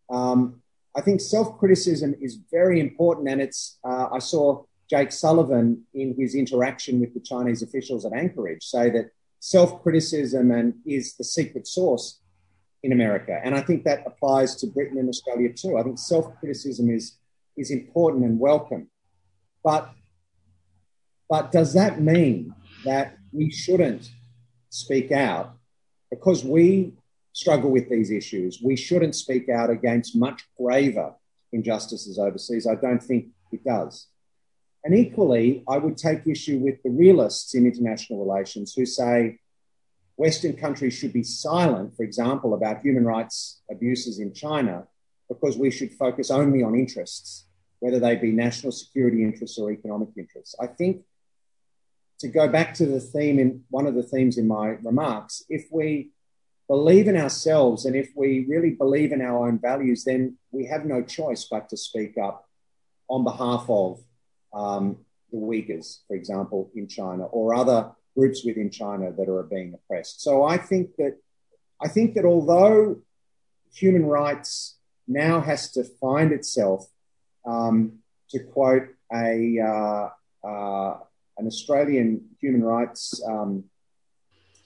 [0.10, 0.62] um,
[0.96, 3.30] I think self criticism is very important.
[3.30, 8.14] And it's, uh, I saw Jake Sullivan in his interaction with the Chinese officials at
[8.14, 12.22] Anchorage say that self criticism and is the secret sauce
[12.84, 13.40] in America.
[13.44, 15.78] And I think that applies to Britain and Australia too.
[15.78, 17.18] I think self criticism is,
[17.58, 18.90] is important and welcome.
[19.64, 19.92] But,
[21.30, 22.54] but does that mean
[22.86, 24.10] that we shouldn't
[24.78, 25.56] speak out
[26.10, 26.94] because we
[27.34, 28.62] struggle with these issues.
[28.62, 31.14] We shouldn't speak out against much graver
[31.52, 32.68] injustices overseas.
[32.68, 34.08] I don't think it does.
[34.84, 39.40] And equally, I would take issue with the realists in international relations who say
[40.16, 44.88] Western countries should be silent, for example, about human rights abuses in China,
[45.28, 47.46] because we should focus only on interests,
[47.80, 50.56] whether they be national security interests or economic interests.
[50.60, 51.04] I think
[52.20, 55.68] to go back to the theme in one of the themes in my remarks, if
[55.72, 56.11] we
[56.68, 60.86] believe in ourselves and if we really believe in our own values, then we have
[60.86, 62.47] no choice but to speak up
[63.07, 63.99] on behalf of
[64.53, 64.97] um,
[65.32, 70.22] the Uyghurs, for example, in China, or other groups within China that are being oppressed.
[70.22, 71.18] So I think that
[71.80, 73.01] I think that although
[73.72, 76.89] human rights now has to find itself,
[77.45, 77.99] um,
[78.32, 80.09] to quote a uh,
[80.47, 80.97] uh,
[81.38, 83.64] an Australian human rights um,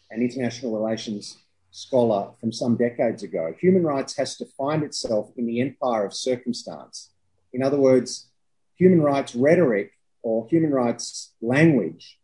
[0.10, 1.38] and international relations
[1.72, 6.14] scholar from some decades ago, human rights has to find itself in the empire of
[6.14, 7.12] circumstance.
[7.54, 8.28] In other words,
[8.76, 9.92] human rights rhetoric
[10.22, 12.20] or human rights language,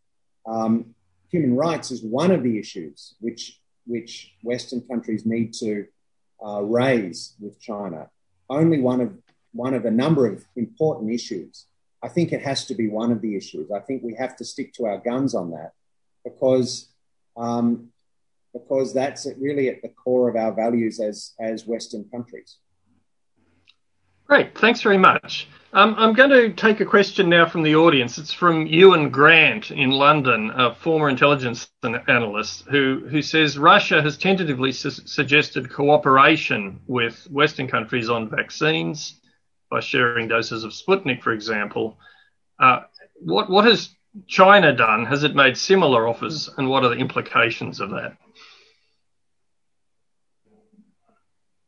[0.45, 0.93] um,
[1.29, 5.85] human rights is one of the issues which, which Western countries need to
[6.45, 8.09] uh, raise with China.
[8.49, 9.17] Only one of,
[9.53, 11.65] one of a number of important issues.
[12.03, 13.71] I think it has to be one of the issues.
[13.71, 15.71] I think we have to stick to our guns on that
[16.23, 16.89] because
[17.35, 17.89] um,
[18.53, 22.57] because that's really at the core of our values as as Western countries.
[24.25, 25.47] Great, thanks very much.
[25.71, 28.17] Um, I'm going to take a question now from the audience.
[28.17, 31.69] It's from Ewan Grant in London, a former intelligence
[32.09, 39.21] analyst, who, who says Russia has tentatively su- suggested cooperation with Western countries on vaccines
[39.69, 41.97] by sharing doses of Sputnik, for example.
[42.59, 42.81] Uh,
[43.19, 43.89] what, what has
[44.27, 45.05] China done?
[45.05, 48.17] Has it made similar offers, and what are the implications of that?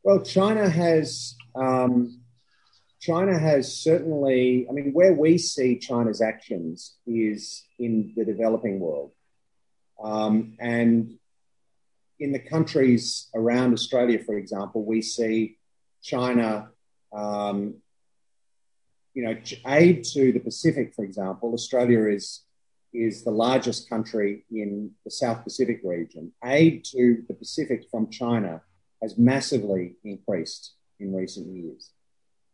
[0.04, 2.22] Well, China has um,
[3.00, 9.12] China has certainly, I mean, where we see China's actions is in the developing world.
[10.04, 11.18] Um, and
[12.20, 15.58] in the countries around Australia, for example, we see
[16.04, 16.70] China,
[17.14, 17.76] um,
[19.20, 19.36] you know,
[19.68, 21.54] aid to the Pacific, for example.
[21.54, 22.46] Australia is,
[22.94, 26.32] is the largest country in the South Pacific region.
[26.42, 28.62] Aid to the Pacific from China
[29.02, 31.92] has massively increased in recent years.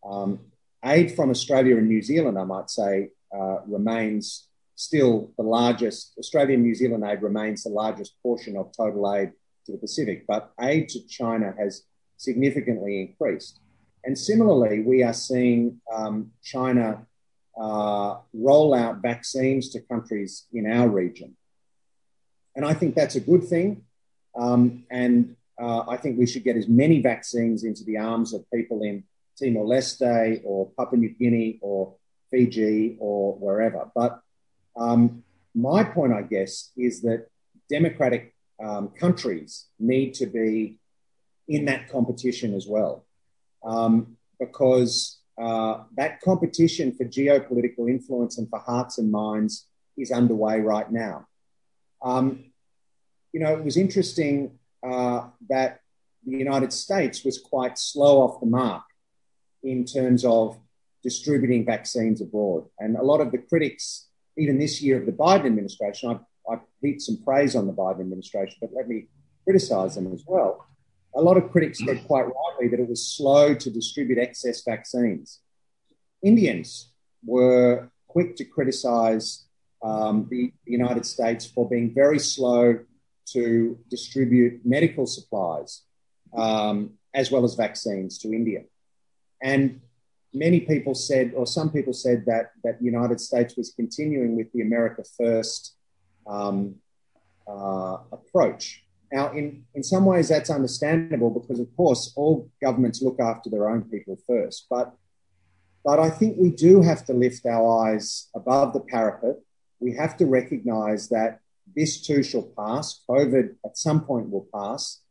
[0.03, 0.39] Um,
[0.83, 6.15] aid from Australia and New Zealand, I might say, uh, remains still the largest.
[6.17, 9.33] Australian New Zealand aid remains the largest portion of total aid
[9.67, 11.83] to the Pacific, but aid to China has
[12.17, 13.59] significantly increased.
[14.05, 17.05] And similarly, we are seeing um, China
[17.59, 21.35] uh, roll out vaccines to countries in our region.
[22.55, 23.83] And I think that's a good thing.
[24.35, 28.45] Um, and uh, I think we should get as many vaccines into the arms of
[28.53, 29.03] people in
[29.39, 31.95] Timor Leste or Papua New Guinea or
[32.31, 33.89] Fiji or wherever.
[33.95, 34.21] But
[34.75, 37.27] um, my point, I guess, is that
[37.69, 40.79] democratic um, countries need to be
[41.47, 43.04] in that competition as well,
[43.65, 50.59] um, because uh, that competition for geopolitical influence and for hearts and minds is underway
[50.59, 51.27] right now.
[52.01, 52.45] Um,
[53.33, 55.79] you know, it was interesting uh, that
[56.25, 58.83] the United States was quite slow off the mark
[59.63, 60.57] in terms of
[61.03, 62.65] distributing vaccines abroad.
[62.79, 64.07] And a lot of the critics,
[64.37, 68.01] even this year of the Biden administration, I've, I've heaped some praise on the Biden
[68.01, 69.07] administration, but let me
[69.43, 70.65] criticize them as well.
[71.15, 75.39] A lot of critics said quite rightly that it was slow to distribute excess vaccines.
[76.23, 76.91] Indians
[77.23, 79.45] were quick to criticize
[79.83, 82.79] um, the, the United States for being very slow
[83.33, 85.81] to distribute medical supplies
[86.35, 88.63] um, as well as vaccines to India.
[89.41, 89.81] And
[90.33, 94.51] many people said, or some people said, that that the United States was continuing with
[94.53, 95.75] the America First
[96.27, 96.75] um,
[97.47, 98.84] uh, approach.
[99.11, 103.69] Now, in, in some ways, that's understandable because, of course, all governments look after their
[103.69, 104.67] own people first.
[104.69, 104.93] But,
[105.83, 109.35] but I think we do have to lift our eyes above the parapet.
[109.79, 111.39] We have to recognize that
[111.75, 113.01] this too shall pass.
[113.09, 115.01] COVID at some point will pass.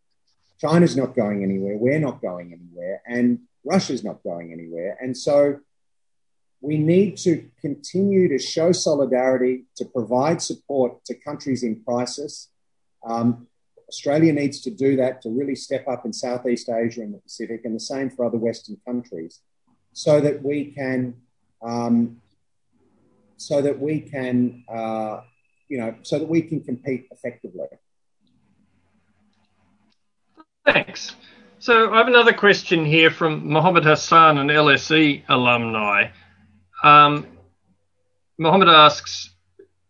[0.58, 1.76] China's not going anywhere.
[1.76, 3.02] We're not going anywhere.
[3.06, 4.96] And Russia's not going anywhere.
[5.00, 5.60] And so
[6.60, 12.48] we need to continue to show solidarity, to provide support to countries in crisis.
[13.06, 13.48] Um,
[13.88, 17.62] Australia needs to do that to really step up in Southeast Asia and the Pacific,
[17.64, 19.40] and the same for other Western countries,
[19.92, 21.14] so that we can,
[21.62, 22.18] um,
[23.36, 25.20] so that we can uh,
[25.68, 27.66] you know, so that we can compete effectively.
[30.64, 31.14] Thanks.
[31.58, 36.10] So I have another question here from Mohammed Hassan, an LSE alumni.
[36.82, 37.26] Um,
[38.38, 39.30] Mohammed asks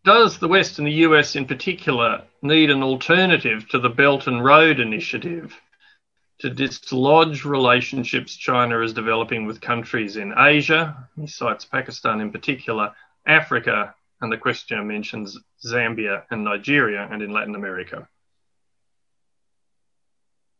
[0.05, 4.45] Does the West and the US in particular need an alternative to the Belt and
[4.45, 5.59] Road Initiative
[6.41, 11.09] to dislodge relationships China is developing with countries in Asia?
[11.17, 12.93] He cites Pakistan in particular,
[13.27, 18.07] Africa, and the questioner mentions Zambia and Nigeria, and in Latin America.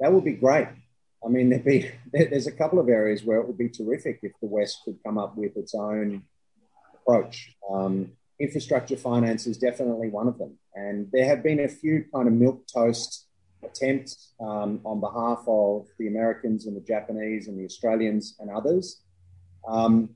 [0.01, 0.69] That would be great.
[1.23, 4.33] I mean, there'd be, there's a couple of areas where it would be terrific if
[4.41, 6.23] the West could come up with its own
[6.95, 7.55] approach.
[7.71, 10.59] Um, infrastructure finance is definitely one of them.
[10.75, 13.27] And there have been a few kind of milk toast
[13.63, 19.03] attempts um, on behalf of the Americans and the Japanese and the Australians and others.
[19.67, 20.11] Um,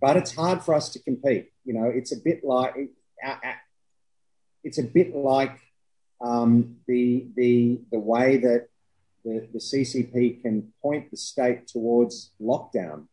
[0.00, 1.50] but it's hard for us to compete.
[1.64, 2.74] You know, it's a bit like
[4.62, 5.58] it's a bit like
[6.20, 8.68] um, the the the way that
[9.24, 13.06] the, the CCP can point the state towards lockdown,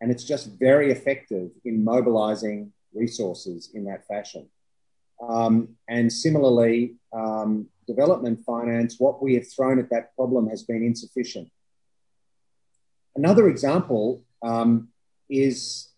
[0.00, 4.48] and it's just very effective in mobilizing resources in that fashion.
[5.26, 10.82] Um, and similarly, um, development finance, what we have thrown at that problem has been
[10.82, 11.50] insufficient.
[13.14, 14.88] Another example um,
[15.28, 15.88] is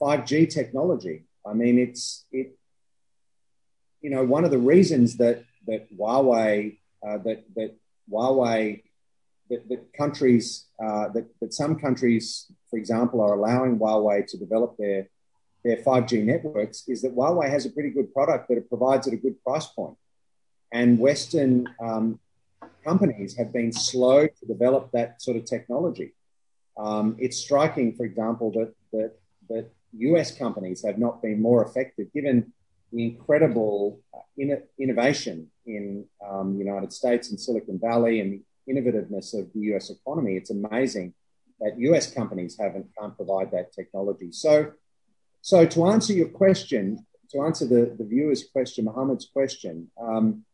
[0.00, 1.24] 5G technology.
[1.46, 2.56] I mean, it's it.
[4.02, 7.76] You know, one of the reasons that that Huawei uh, that that
[8.10, 8.82] Huawei
[9.50, 14.76] that, that countries uh, that, that some countries, for example, are allowing Huawei to develop
[14.78, 15.08] their
[15.64, 19.14] their 5G networks is that Huawei has a pretty good product that it provides at
[19.14, 19.96] a good price point.
[20.72, 22.18] And Western um,
[22.84, 26.14] companies have been slow to develop that sort of technology.
[26.76, 29.12] Um, it's striking, for example, that, that,
[29.48, 32.52] that US companies have not been more effective given
[32.92, 38.72] the incredible uh, in- innovation in um, the United States and Silicon Valley and the
[38.72, 40.36] innovativeness of the US economy.
[40.36, 41.14] It's amazing
[41.60, 44.32] that US companies haven't can't provide that technology.
[44.32, 44.72] So,
[45.42, 50.44] so to answer your question, to answer the, the viewer's question, Mohammed's question, um,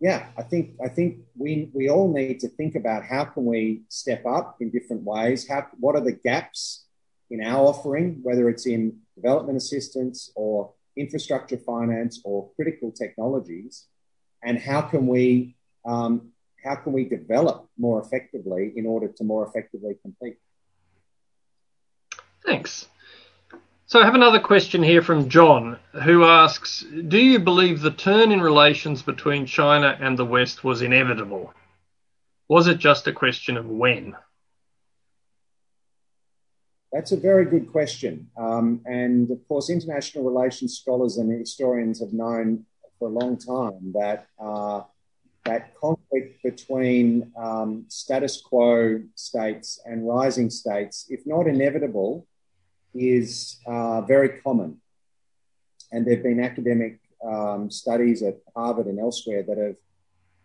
[0.00, 3.82] yeah, I think I think we we all need to think about how can we
[3.88, 5.48] step up in different ways.
[5.48, 6.86] How what are the gaps
[7.30, 13.86] in our offering, whether it's in development assistance or infrastructure finance or critical technologies,
[14.42, 16.30] and how can we um,
[16.64, 20.36] how can we develop more effectively in order to more effectively compete?
[22.44, 22.86] Thanks.
[23.88, 28.32] So I have another question here from John, who asks, "Do you believe the turn
[28.32, 31.54] in relations between China and the West was inevitable?
[32.48, 34.14] Was it just a question of when?"
[36.92, 38.30] That's a very good question.
[38.36, 42.66] Um, and of course, international relations scholars and historians have known
[42.98, 44.82] for a long time that uh,
[45.44, 52.26] that conflict between um, status quo states and rising states, if not inevitable,
[52.98, 54.80] is uh, very common.
[55.92, 59.76] And there have been academic um, studies at Harvard and elsewhere that have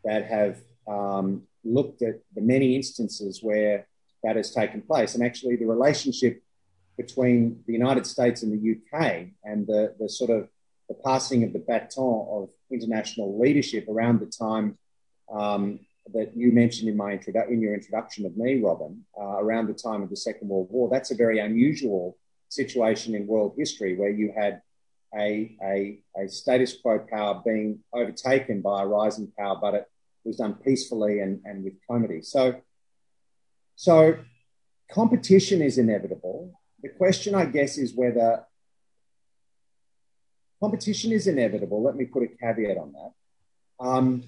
[0.05, 3.87] that have um, looked at the many instances where
[4.23, 5.15] that has taken place.
[5.15, 6.41] And actually, the relationship
[6.97, 10.47] between the United States and the UK and the, the sort of
[10.87, 14.77] the passing of the baton of international leadership around the time
[15.31, 15.79] um,
[16.13, 19.73] that you mentioned in my introdu- in your introduction of me, Robin, uh, around the
[19.73, 20.89] time of the Second World War.
[20.89, 22.17] That's a very unusual
[22.55, 24.61] situation in world history where you had
[25.15, 29.87] a, a, a status quo power being overtaken by a rising power, but it
[30.25, 32.21] was done peacefully and, and with comity.
[32.21, 32.61] So
[33.75, 34.17] so
[34.91, 36.53] competition is inevitable.
[36.81, 38.45] The question, I guess, is whether
[40.61, 41.81] competition is inevitable.
[41.81, 43.85] Let me put a caveat on that.
[43.85, 44.23] Um,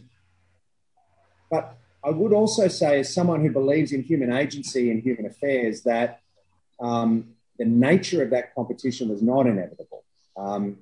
[1.49, 5.83] but I would also say, as someone who believes in human agency and human affairs,
[5.83, 6.21] that
[6.79, 10.03] um, the nature of that competition was not inevitable.
[10.37, 10.77] Um,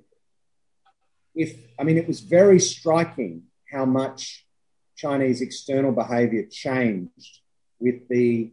[1.36, 4.45] if I mean, it was very striking how much
[4.95, 7.39] Chinese external behavior changed
[7.80, 8.51] with the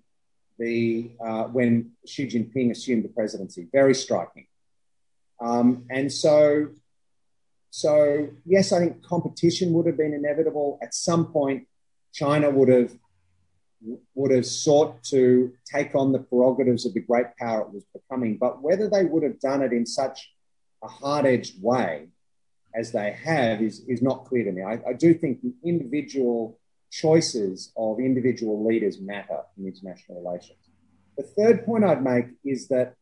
[0.59, 3.69] the uh, when Xi Jinping assumed the presidency.
[3.73, 4.47] Very striking.
[5.41, 6.69] Um, and so,
[7.71, 10.79] so yes, I think competition would have been inevitable.
[10.83, 11.67] At some point,
[12.13, 12.95] China would have
[14.15, 18.37] would have sought to take on the prerogatives of the great power it was becoming.
[18.37, 20.31] But whether they would have done it in such
[20.83, 22.09] a hard-edged way
[22.75, 24.63] as they have is, is not clear to me.
[24.63, 26.59] I, I do think the individual
[26.91, 30.59] choices of individual leaders matter in international relations.
[31.17, 32.95] The third point I'd make is that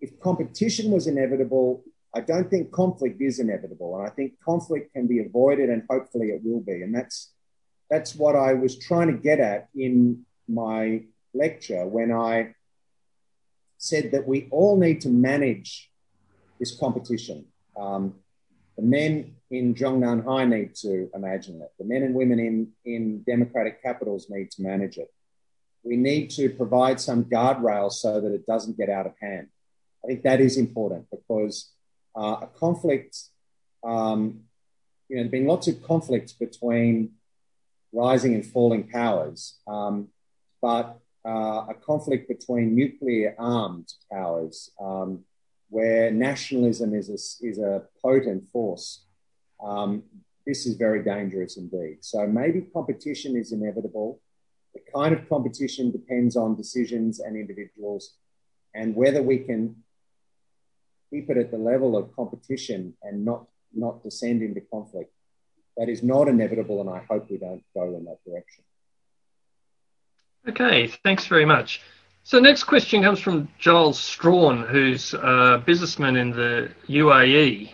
[0.00, 1.82] if competition was inevitable,
[2.14, 3.96] I don't think conflict is inevitable.
[3.96, 6.82] And I think conflict can be avoided and hopefully it will be.
[6.82, 7.33] And that's
[7.90, 12.54] that's what I was trying to get at in my lecture when I
[13.78, 15.90] said that we all need to manage
[16.58, 17.46] this competition.
[17.76, 18.14] Um,
[18.76, 21.72] the men in Zhongnanhai need to imagine it.
[21.78, 25.12] The men and women in, in democratic capitals need to manage it.
[25.82, 29.48] We need to provide some guardrails so that it doesn't get out of hand.
[30.02, 31.70] I think that is important because
[32.16, 33.16] uh, a conflict,
[33.84, 34.40] um,
[35.08, 37.12] you know, there have been lots of conflicts between
[37.94, 40.08] rising and falling powers, um,
[40.60, 45.20] but uh, a conflict between nuclear armed powers um,
[45.70, 49.06] where nationalism is a, is a potent force.
[49.64, 50.02] Um,
[50.46, 51.98] this is very dangerous indeed.
[52.00, 54.20] So maybe competition is inevitable.
[54.74, 58.16] The kind of competition depends on decisions and individuals,
[58.74, 59.76] and whether we can
[61.10, 65.13] keep it at the level of competition and not not descend into conflict.
[65.76, 68.64] That is not inevitable, and I hope we don't go in that direction.
[70.48, 71.80] Okay, thanks very much.
[72.22, 77.72] So, next question comes from Giles Strawn, who's a businessman in the UAE,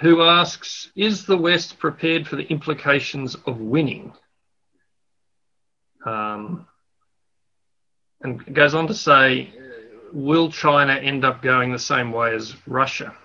[0.00, 4.12] who asks Is the West prepared for the implications of winning?
[6.04, 6.66] Um,
[8.22, 9.52] and goes on to say,
[10.12, 13.16] Will China end up going the same way as Russia?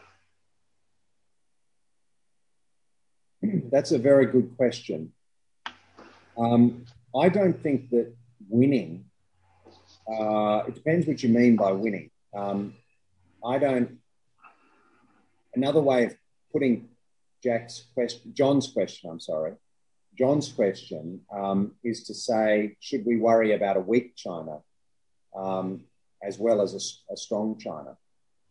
[3.69, 5.11] That's a very good question.
[6.37, 8.15] Um, I don't think that
[8.47, 9.05] winning,
[10.07, 12.09] uh, it depends what you mean by winning.
[12.33, 12.75] Um,
[13.45, 13.97] I don't,
[15.53, 16.15] another way of
[16.53, 16.89] putting
[17.43, 19.53] Jack's question, John's question, I'm sorry,
[20.17, 24.59] John's question um, is to say, should we worry about a weak China
[25.35, 25.81] um,
[26.23, 27.97] as well as a, a strong China?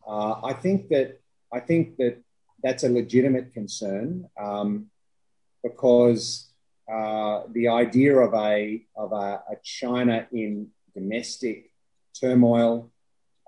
[0.06, 1.20] Uh, I think that
[1.52, 2.22] I think that
[2.62, 4.90] that's a legitimate concern um,
[5.68, 6.48] because
[6.92, 11.70] uh, the idea of a of a, a China in domestic
[12.18, 12.90] turmoil,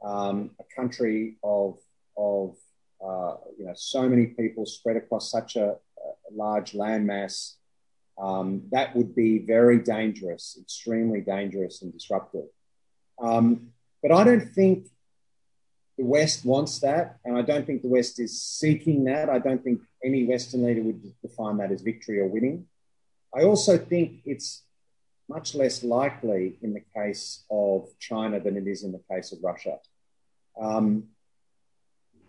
[0.04, 1.78] um, a country of
[2.16, 2.56] of
[3.04, 7.54] uh, you know so many people spread across such a, a large landmass,
[8.20, 12.48] um, that would be very dangerous, extremely dangerous and disruptive.
[13.22, 13.68] Um,
[14.02, 14.88] but I don't think
[15.98, 19.28] the West wants that, and I don't think the West is seeking that.
[19.28, 22.66] I don't think any Western leader would define that as victory or winning.
[23.34, 24.62] I also think it's
[25.28, 29.40] much less likely in the case of China than it is in the case of
[29.42, 29.78] Russia.
[30.58, 31.08] Um,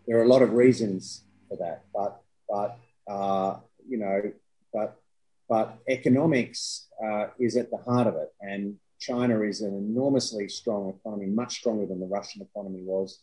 [0.07, 4.33] there are a lot of reasons for that, but but uh, you know,
[4.73, 4.99] but
[5.47, 10.89] but economics uh, is at the heart of it, and China is an enormously strong
[10.89, 13.21] economy, much stronger than the Russian economy was.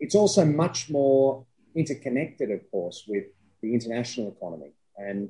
[0.00, 3.26] It's also much more interconnected, of course, with
[3.62, 5.28] the international economy, and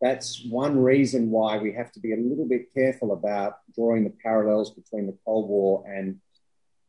[0.00, 4.14] that's one reason why we have to be a little bit careful about drawing the
[4.22, 6.20] parallels between the Cold War and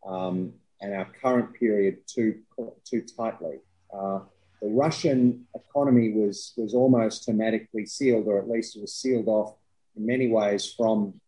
[0.05, 2.39] um, and our current period too
[2.83, 3.59] too tightly.
[3.95, 4.21] Uh,
[4.61, 9.53] the Russian economy was was almost hermetically sealed, or at least it was sealed off
[9.95, 11.21] in many ways from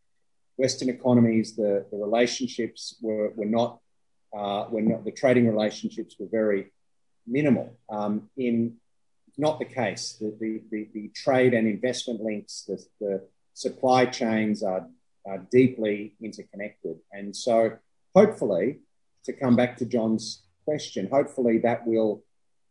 [0.58, 1.56] Western economies.
[1.56, 3.80] The, the relationships were, were not
[4.36, 6.72] uh, were not the trading relationships were very
[7.26, 7.78] minimal.
[7.90, 8.78] Um, in
[9.38, 10.18] not the case.
[10.20, 14.88] The, the, the, the trade and investment links, the, the supply chains are,
[15.26, 16.98] are deeply interconnected.
[17.12, 17.78] And so,
[18.16, 18.80] hopefully,
[19.26, 22.24] to come back to John's question, hopefully that will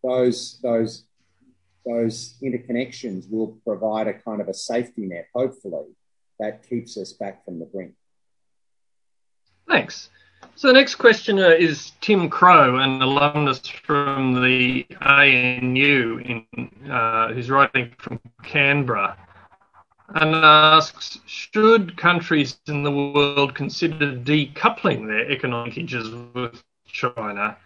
[0.02, 1.04] those those
[1.86, 5.28] those interconnections will provide a kind of a safety net.
[5.34, 5.86] Hopefully,
[6.38, 7.94] that keeps us back from the brink.
[9.68, 10.10] Thanks.
[10.56, 17.50] So the next questioner is Tim Crow, an alumnus from the ANU, in, uh, who's
[17.50, 19.16] writing from Canberra,
[20.14, 27.56] and asks, should countries in the world consider decoupling their economic linkages with China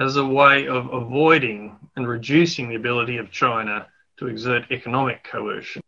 [0.00, 3.86] as a way of avoiding and reducing the ability of China
[4.18, 5.82] to exert economic coercion?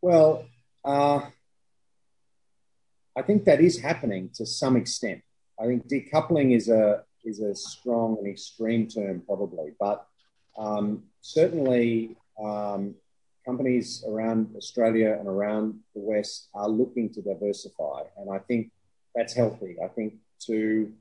[0.00, 0.46] Well,
[0.84, 1.20] uh,
[3.16, 5.22] I think that is happening to some extent.
[5.60, 10.06] I think decoupling is a is a strong and extreme term, probably, but
[10.58, 12.94] um, certainly um,
[13.46, 18.72] companies around Australia and around the West are looking to diversify, and I think
[19.14, 19.76] that's healthy.
[19.82, 20.14] I think
[20.46, 20.92] to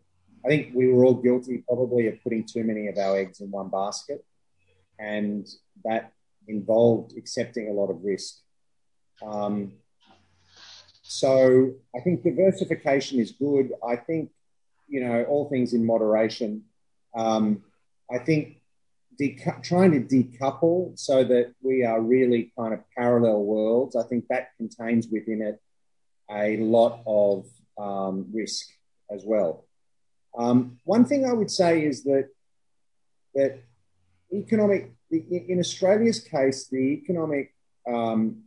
[0.45, 3.49] I think we were all guilty probably of putting too many of our eggs in
[3.49, 4.23] one basket,
[4.99, 5.47] and
[5.83, 6.11] that
[6.47, 8.35] involved accepting a lot of risk.
[9.25, 9.73] Um,
[11.13, 13.71] so I think diversification is good.
[13.87, 14.31] I think,
[14.87, 16.63] you know, all things in moderation.
[17.15, 17.61] Um,
[18.11, 18.61] I think
[19.21, 24.25] decu- trying to decouple so that we are really kind of parallel worlds, I think
[24.29, 25.61] that contains within it
[26.31, 27.45] a lot of
[27.77, 28.65] um, risk
[29.11, 29.65] as well.
[30.35, 32.29] Um, one thing I would say is that
[33.35, 33.59] that
[34.33, 37.53] economic in Australia's case, the economic
[37.87, 38.45] um,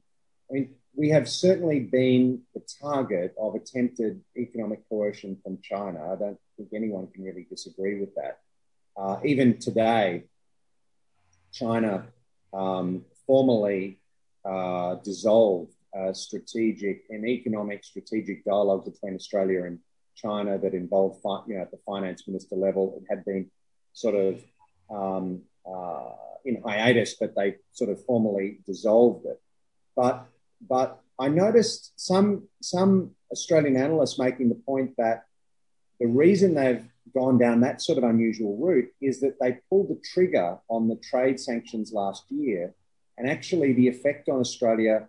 [0.50, 6.12] I mean, we have certainly been the target of attempted economic coercion from China.
[6.12, 8.38] I don't think anyone can really disagree with that.
[8.96, 10.24] Uh, even today,
[11.52, 12.06] China
[12.54, 14.00] um, formally
[14.44, 19.78] uh, dissolved a strategic and economic strategic dialogue between Australia and
[20.14, 23.02] China that involved, you know, at the finance minister level.
[23.02, 23.50] It had been
[23.92, 24.42] sort of
[24.90, 26.12] um, uh,
[26.46, 29.42] in hiatus, but they sort of formally dissolved it.
[29.94, 30.26] But
[30.60, 35.24] but I noticed some some Australian analysts making the point that
[35.98, 36.84] the reason they've
[37.14, 40.96] gone down that sort of unusual route is that they pulled the trigger on the
[40.96, 42.74] trade sanctions last year,
[43.16, 45.08] and actually the effect on Australia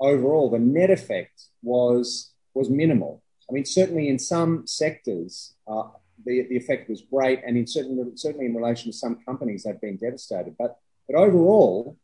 [0.00, 3.22] overall, the net effect was was minimal.
[3.48, 5.88] I mean, certainly in some sectors, uh,
[6.24, 9.80] the, the effect was great, and in certain, certainly in relation to some companies, they've
[9.80, 10.54] been devastated.
[10.58, 11.98] But but overall,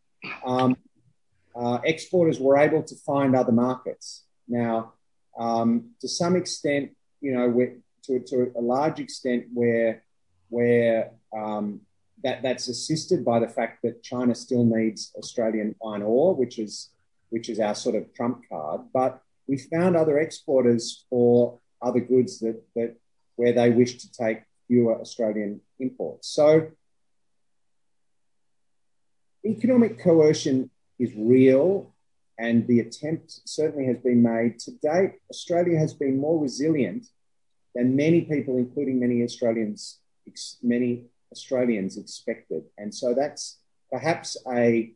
[0.45, 0.77] um,
[1.61, 4.25] uh, exporters were able to find other markets.
[4.49, 4.95] Now,
[5.39, 7.47] um, to some extent, you know,
[8.05, 10.03] to, to a large extent, where
[10.49, 11.83] where um,
[12.25, 16.91] that that's assisted by the fact that China still needs Australian iron ore, which is
[17.29, 18.81] which is our sort of trump card.
[18.93, 22.97] But we found other exporters for other goods that that
[23.37, 26.29] where they wish to take fewer Australian imports.
[26.29, 26.71] So
[29.45, 30.71] economic coercion
[31.01, 31.93] is real
[32.39, 34.59] and the attempt certainly has been made.
[34.61, 37.07] To date, Australia has been more resilient
[37.75, 39.99] than many people, including many Australians,
[40.63, 42.65] many Australians expected.
[42.79, 43.59] And so that's
[43.91, 44.93] perhaps a,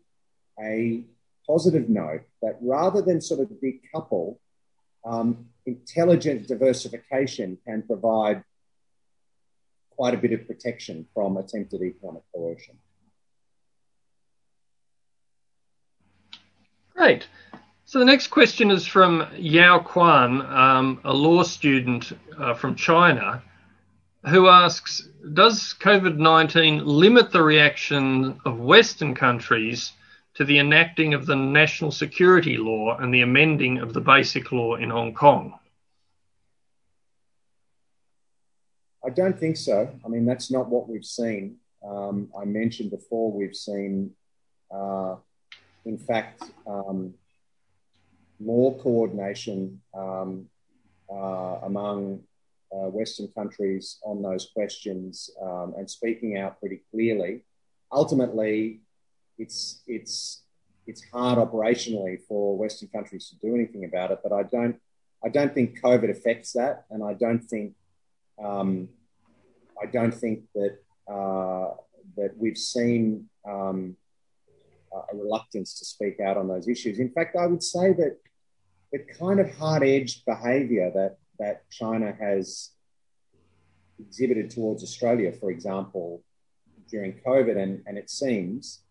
[0.61, 1.05] a
[1.47, 4.39] positive note that rather than sort of decouple,
[5.05, 8.43] um, intelligent diversification can provide
[9.91, 12.77] quite a bit of protection from attempted economic coercion.
[16.95, 17.27] Great.
[17.87, 23.43] So the next question is from Yao Quan, um, a law student uh, from China,
[24.27, 29.93] who asks Does COVID 19 limit the reaction of Western countries
[30.35, 34.77] to the enacting of the national security law and the amending of the basic law
[34.77, 35.59] in Hong Kong?
[39.05, 39.91] I don't think so.
[40.05, 41.57] I mean, that's not what we've seen.
[41.87, 44.13] Um, I mentioned before we've seen
[44.75, 45.17] uh,
[45.85, 47.15] in fact, um,
[48.41, 50.47] more coordination um,
[51.11, 52.21] uh, among
[52.73, 57.45] uh, Western countries on those questions um, and speaking out pretty clearly.
[57.93, 58.81] Ultimately,
[59.39, 60.43] it's it's
[60.87, 64.77] it's hard operationally for Western countries to do anything about it, but I don't
[65.25, 67.75] I don't think COVID affects that, and I don't think
[68.43, 68.89] um,
[69.81, 70.79] I don't think that
[71.09, 71.75] uh,
[72.17, 73.97] that we've seen um,
[75.13, 76.99] a reluctance to speak out on those issues.
[76.99, 78.19] In fact, I would say that
[78.93, 82.71] the kind of hard-edged behaviour that that China has
[83.99, 86.23] exhibited towards Australia, for example,
[86.89, 88.83] during COVID, and, and it seems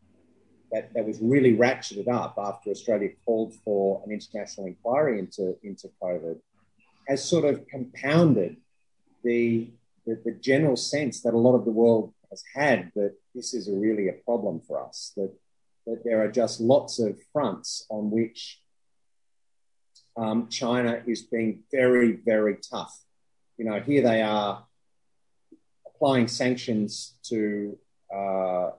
[0.72, 5.90] that that was really ratcheted up after Australia called for an international inquiry into, into
[6.02, 6.40] COVID,
[7.08, 8.58] has sort of compounded
[9.24, 9.70] the,
[10.06, 13.68] the, the general sense that a lot of the world has had that this is
[13.68, 15.32] a really a problem for us, that
[15.86, 18.60] that there are just lots of fronts on which
[20.16, 22.96] um, China is being very, very tough.
[23.58, 24.66] You know, here they are
[25.86, 27.78] applying sanctions to
[28.14, 28.70] uh,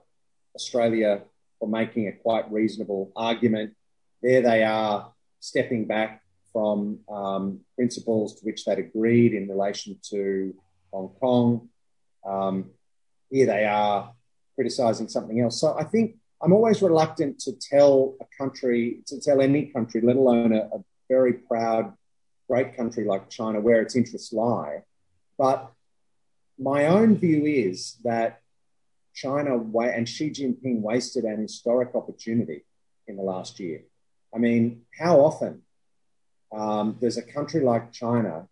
[0.55, 1.21] Australia
[1.59, 3.73] for making a quite reasonable argument.
[4.21, 10.55] There they are stepping back from um, principles to which they'd agreed in relation to
[10.91, 11.69] Hong Kong.
[12.25, 12.71] Um,
[13.29, 14.13] here they are
[14.55, 15.59] criticizing something else.
[15.59, 20.15] So I think I'm always reluctant to tell a country, to tell any country, let
[20.15, 21.93] alone a, a very proud,
[22.47, 24.83] great country like China, where its interests lie.
[25.39, 25.71] But
[26.59, 28.41] my own view is that
[29.15, 32.63] China and Xi Jinping wasted an historic opportunity
[33.07, 33.81] in the last year.
[34.31, 35.63] I mean, how often
[36.55, 38.47] um, does a country like China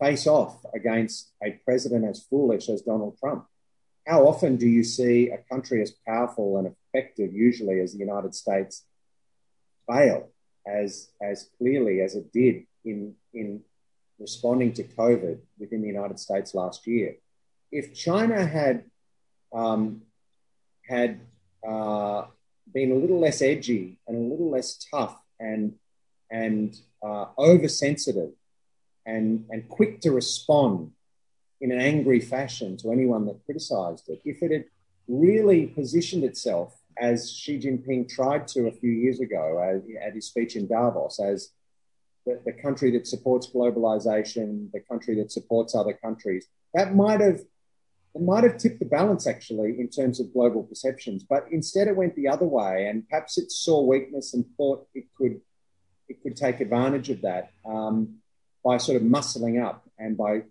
[0.00, 3.49] face off against a president as foolish as Donald Trump?
[4.06, 8.34] How often do you see a country as powerful and effective, usually as the United
[8.34, 8.84] States,
[9.88, 10.30] fail
[10.66, 13.62] as as clearly as it did in in
[14.18, 17.16] responding to COVID within the United States last year?
[17.70, 18.84] If China had
[19.52, 20.02] um,
[20.86, 21.20] had
[21.66, 22.24] uh,
[22.72, 25.74] been a little less edgy and a little less tough and
[26.30, 28.30] and uh, oversensitive
[29.06, 30.92] and and quick to respond
[31.60, 34.20] in an angry fashion to anyone that criticized it.
[34.24, 34.64] If it had
[35.08, 40.26] really positioned itself as Xi Jinping tried to a few years ago uh, at his
[40.26, 41.50] speech in Davos as
[42.26, 47.40] the, the country that supports globalization, the country that supports other countries, that might have
[48.12, 51.22] it might have tipped the balance actually in terms of global perceptions.
[51.22, 55.04] But instead, it went the other way, and perhaps it saw weakness and thought it
[55.16, 55.40] could
[56.08, 58.16] it could take advantage of that um,
[58.64, 60.42] by sort of muscling up and by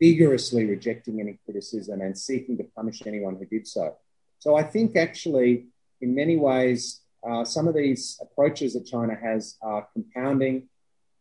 [0.00, 3.96] vigorously rejecting any criticism and seeking to punish anyone who did so.
[4.38, 5.66] So I think actually,
[6.00, 10.68] in many ways, uh, some of these approaches that China has are compounding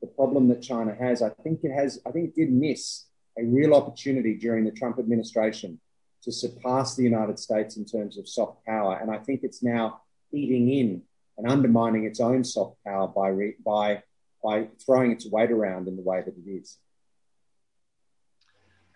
[0.02, 1.22] the problem that China has.
[1.22, 2.00] I think it has.
[2.06, 3.06] I think it did miss
[3.38, 5.80] a real opportunity during the Trump administration
[6.24, 10.02] to surpass the United States in terms of soft power, and I think it's now
[10.32, 11.02] eating in
[11.38, 14.04] and undermining its own soft power by re- by
[14.44, 16.78] by throwing its weight around in the way that it is.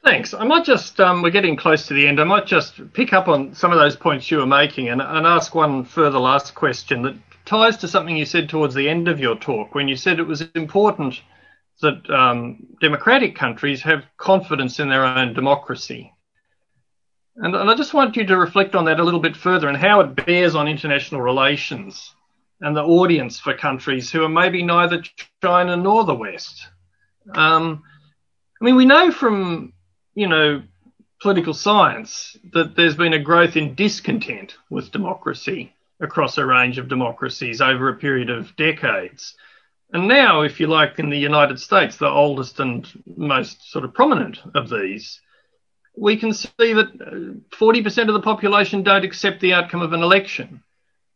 [0.04, 0.34] Thanks.
[0.34, 2.20] I might just, um, we're getting close to the end.
[2.20, 5.28] I might just pick up on some of those points you were making and, and
[5.28, 9.20] ask one further last question that ties to something you said towards the end of
[9.20, 11.22] your talk when you said it was important
[11.82, 16.12] that um, democratic countries have confidence in their own democracy.
[17.38, 19.78] And, and I just want you to reflect on that a little bit further and
[19.78, 22.14] how it bears on international relations
[22.60, 25.04] and the audience for countries who are maybe neither
[25.44, 26.68] China nor the West.
[27.34, 27.84] Um,
[28.60, 29.74] I mean, we know from
[30.14, 30.62] you know,
[31.22, 36.90] political science that there's been a growth in discontent with democracy across a range of
[36.90, 39.36] democracies over a period of decades.
[39.94, 43.94] And now, if you like, in the United States, the oldest and most sort of
[43.94, 45.22] prominent of these,
[45.96, 50.64] we can see that 40% of the population don't accept the outcome of an election.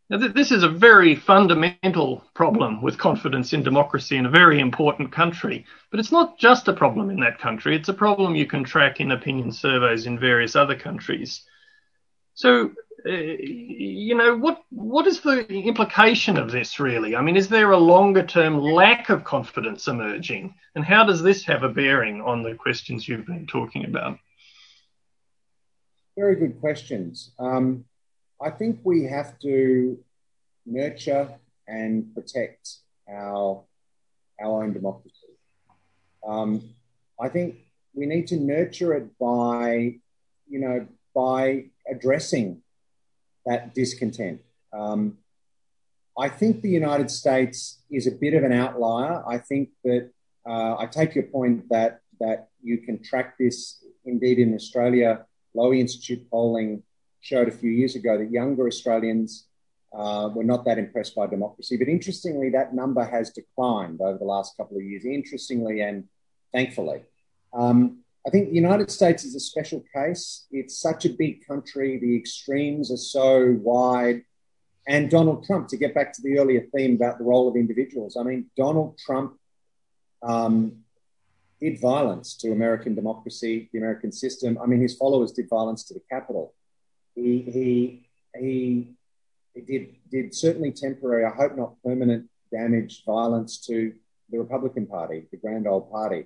[0.10, 4.60] Now, th- this is a very fundamental problem with confidence in democracy in a very
[4.60, 5.66] important country.
[5.89, 8.99] But it's not just a problem in that country, it's a problem you can track
[8.99, 11.41] in opinion surveys in various other countries.
[12.36, 12.72] So,
[13.08, 17.16] uh, you know, what what is the implication of this really?
[17.16, 20.53] I mean, is there a longer term lack of confidence emerging?
[20.76, 24.20] And how does this have a bearing on the questions you've been talking about?
[26.18, 27.32] Very good questions.
[27.39, 27.86] Um,
[28.42, 29.98] I think we have to
[30.66, 31.30] nurture
[31.68, 32.78] and protect
[33.10, 33.64] our
[34.40, 35.16] our own democracy.
[36.28, 36.70] Um,
[37.20, 37.56] I think
[37.94, 39.96] we need to nurture it by,
[40.50, 42.62] you know, by addressing
[43.46, 44.42] that discontent.
[44.74, 45.20] Um,
[46.18, 49.24] I think the United States is a bit of an outlier.
[49.28, 50.12] I think that
[50.46, 53.84] uh, I take your point that that you can track this.
[54.06, 55.26] Indeed, in Australia,
[55.56, 56.84] Lowy Institute polling
[57.26, 59.47] showed a few years ago that younger Australians
[59.97, 61.76] uh, were not that impressed by democracy.
[61.76, 65.05] But interestingly, that number has declined over the last couple of years.
[65.05, 66.03] Interestingly and
[66.53, 67.01] thankfully.
[67.51, 70.45] Um, I think the United States is a special case.
[70.51, 71.97] It's such a big country.
[71.97, 74.21] The extremes are so wide.
[74.88, 78.17] And Donald Trump, to get back to the earlier theme about the role of individuals,
[78.19, 79.39] I mean, Donald Trump
[80.21, 80.84] um,
[81.59, 84.59] did violence to American democracy, the American system.
[84.61, 86.53] I mean, his followers did violence to the Capitol
[87.16, 88.95] he he he,
[89.53, 93.93] he did did certainly temporary, I hope not permanent damage, violence to
[94.30, 96.26] the Republican Party, the grand old party.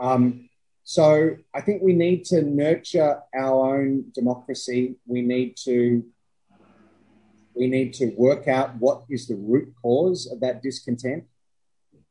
[0.00, 0.48] Um,
[0.84, 4.96] so I think we need to nurture our own democracy.
[5.06, 6.04] We need to
[7.54, 11.24] we need to work out what is the root cause of that discontent.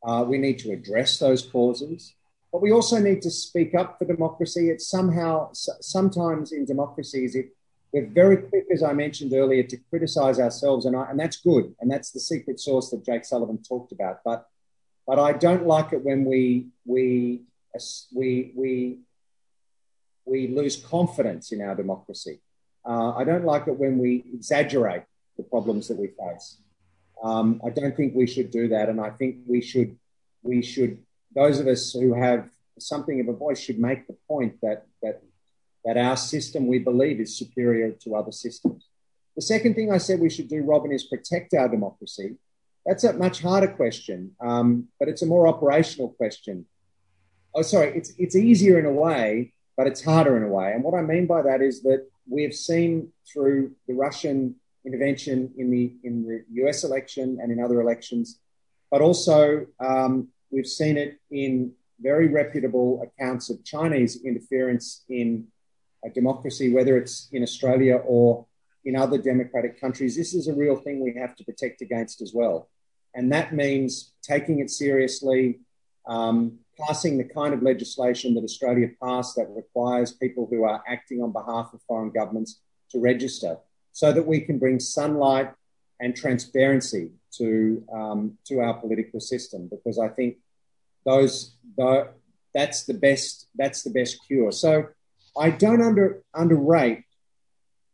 [0.05, 2.13] Uh, we need to address those causes,
[2.51, 4.69] but we also need to speak up for democracy.
[4.69, 7.55] It's somehow sometimes in democracies it
[7.91, 11.75] we're very quick, as I mentioned earlier, to criticize ourselves, and, I, and that's good,
[11.79, 14.21] and that's the secret sauce that Jake Sullivan talked about.
[14.23, 14.47] But
[15.05, 17.41] but I don't like it when we we
[18.13, 18.99] we we
[20.25, 22.39] we lose confidence in our democracy.
[22.85, 25.03] Uh, I don't like it when we exaggerate
[25.37, 26.57] the problems that we face.
[27.23, 29.97] Um, I don't think we should do that, and I think we should
[30.43, 30.99] we should
[31.35, 34.85] those of us who have something of a voice should make the point that
[35.85, 38.87] that our system, we believe, is superior to other systems.
[39.35, 42.35] The second thing I said we should do, Robin, is protect our democracy.
[42.85, 46.65] That's a much harder question, um, but it's a more operational question.
[47.53, 50.73] Oh, sorry, it's, it's easier in a way, but it's harder in a way.
[50.73, 54.55] And what I mean by that is that we have seen through the Russian
[54.85, 58.39] intervention in the, in the US election and in other elections,
[58.89, 65.47] but also um, we've seen it in very reputable accounts of Chinese interference in
[66.09, 68.45] democracy, whether it's in Australia or
[68.83, 72.33] in other democratic countries, this is a real thing we have to protect against as
[72.33, 72.69] well.
[73.13, 75.59] And that means taking it seriously,
[76.07, 81.21] um, passing the kind of legislation that Australia passed that requires people who are acting
[81.21, 82.59] on behalf of foreign governments
[82.91, 83.57] to register
[83.91, 85.51] so that we can bring sunlight
[85.99, 90.37] and transparency to, um, to our political system because I think
[91.05, 92.09] those, the,
[92.53, 94.51] that's the best that's the best cure.
[94.51, 94.87] So
[95.37, 97.03] I don't under, underrate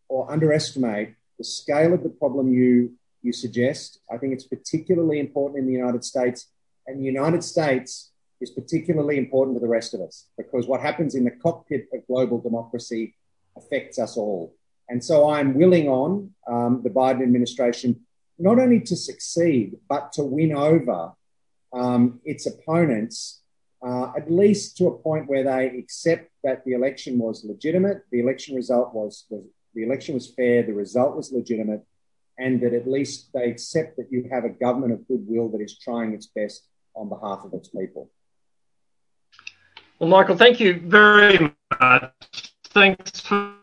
[0.10, 4.00] or underestimate the scale of the problem you you suggest.
[4.12, 6.48] I think it's particularly important in the United States,
[6.86, 11.16] and the United States is particularly important to the rest of us because what happens
[11.16, 13.16] in the cockpit of global democracy
[13.58, 14.54] affects us all.
[14.90, 18.06] And so I'm willing on um, the Biden administration
[18.40, 21.14] not only to succeed, but to win over
[21.74, 23.42] um, its opponents,
[23.86, 28.19] uh, at least to a point where they accept that the election was legitimate, the
[28.19, 31.86] election result was, the election was fair, the result was legitimate,
[32.39, 35.78] and that at least they accept that you have a government of goodwill that is
[35.78, 38.09] trying its best on behalf of its people.
[39.99, 42.11] Well, Michael, thank you very much.
[42.65, 43.55] Thanks for,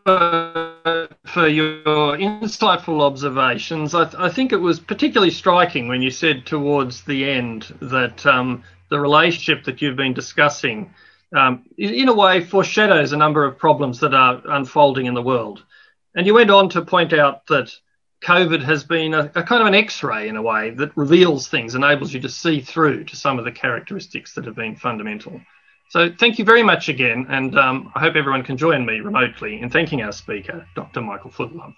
[1.25, 3.95] for your insightful observations.
[3.95, 8.25] I, th- I, think it was particularly striking when you said towards the end that
[8.25, 10.93] um, the relationship that you've been discussing,
[11.35, 15.63] um, in a way, foreshadows a number of problems that are unfolding in the world.
[16.15, 17.73] And you went on to point out that
[18.23, 21.47] COVID has been a, a kind of an X ray in a way that reveals
[21.47, 25.41] things, enables you to see through to some of the characteristics that have been fundamental.
[25.89, 29.61] So thank you very much again, and um, I hope everyone can join me remotely
[29.61, 31.01] in thanking our speaker, Dr.
[31.01, 31.75] Michael Fullilove.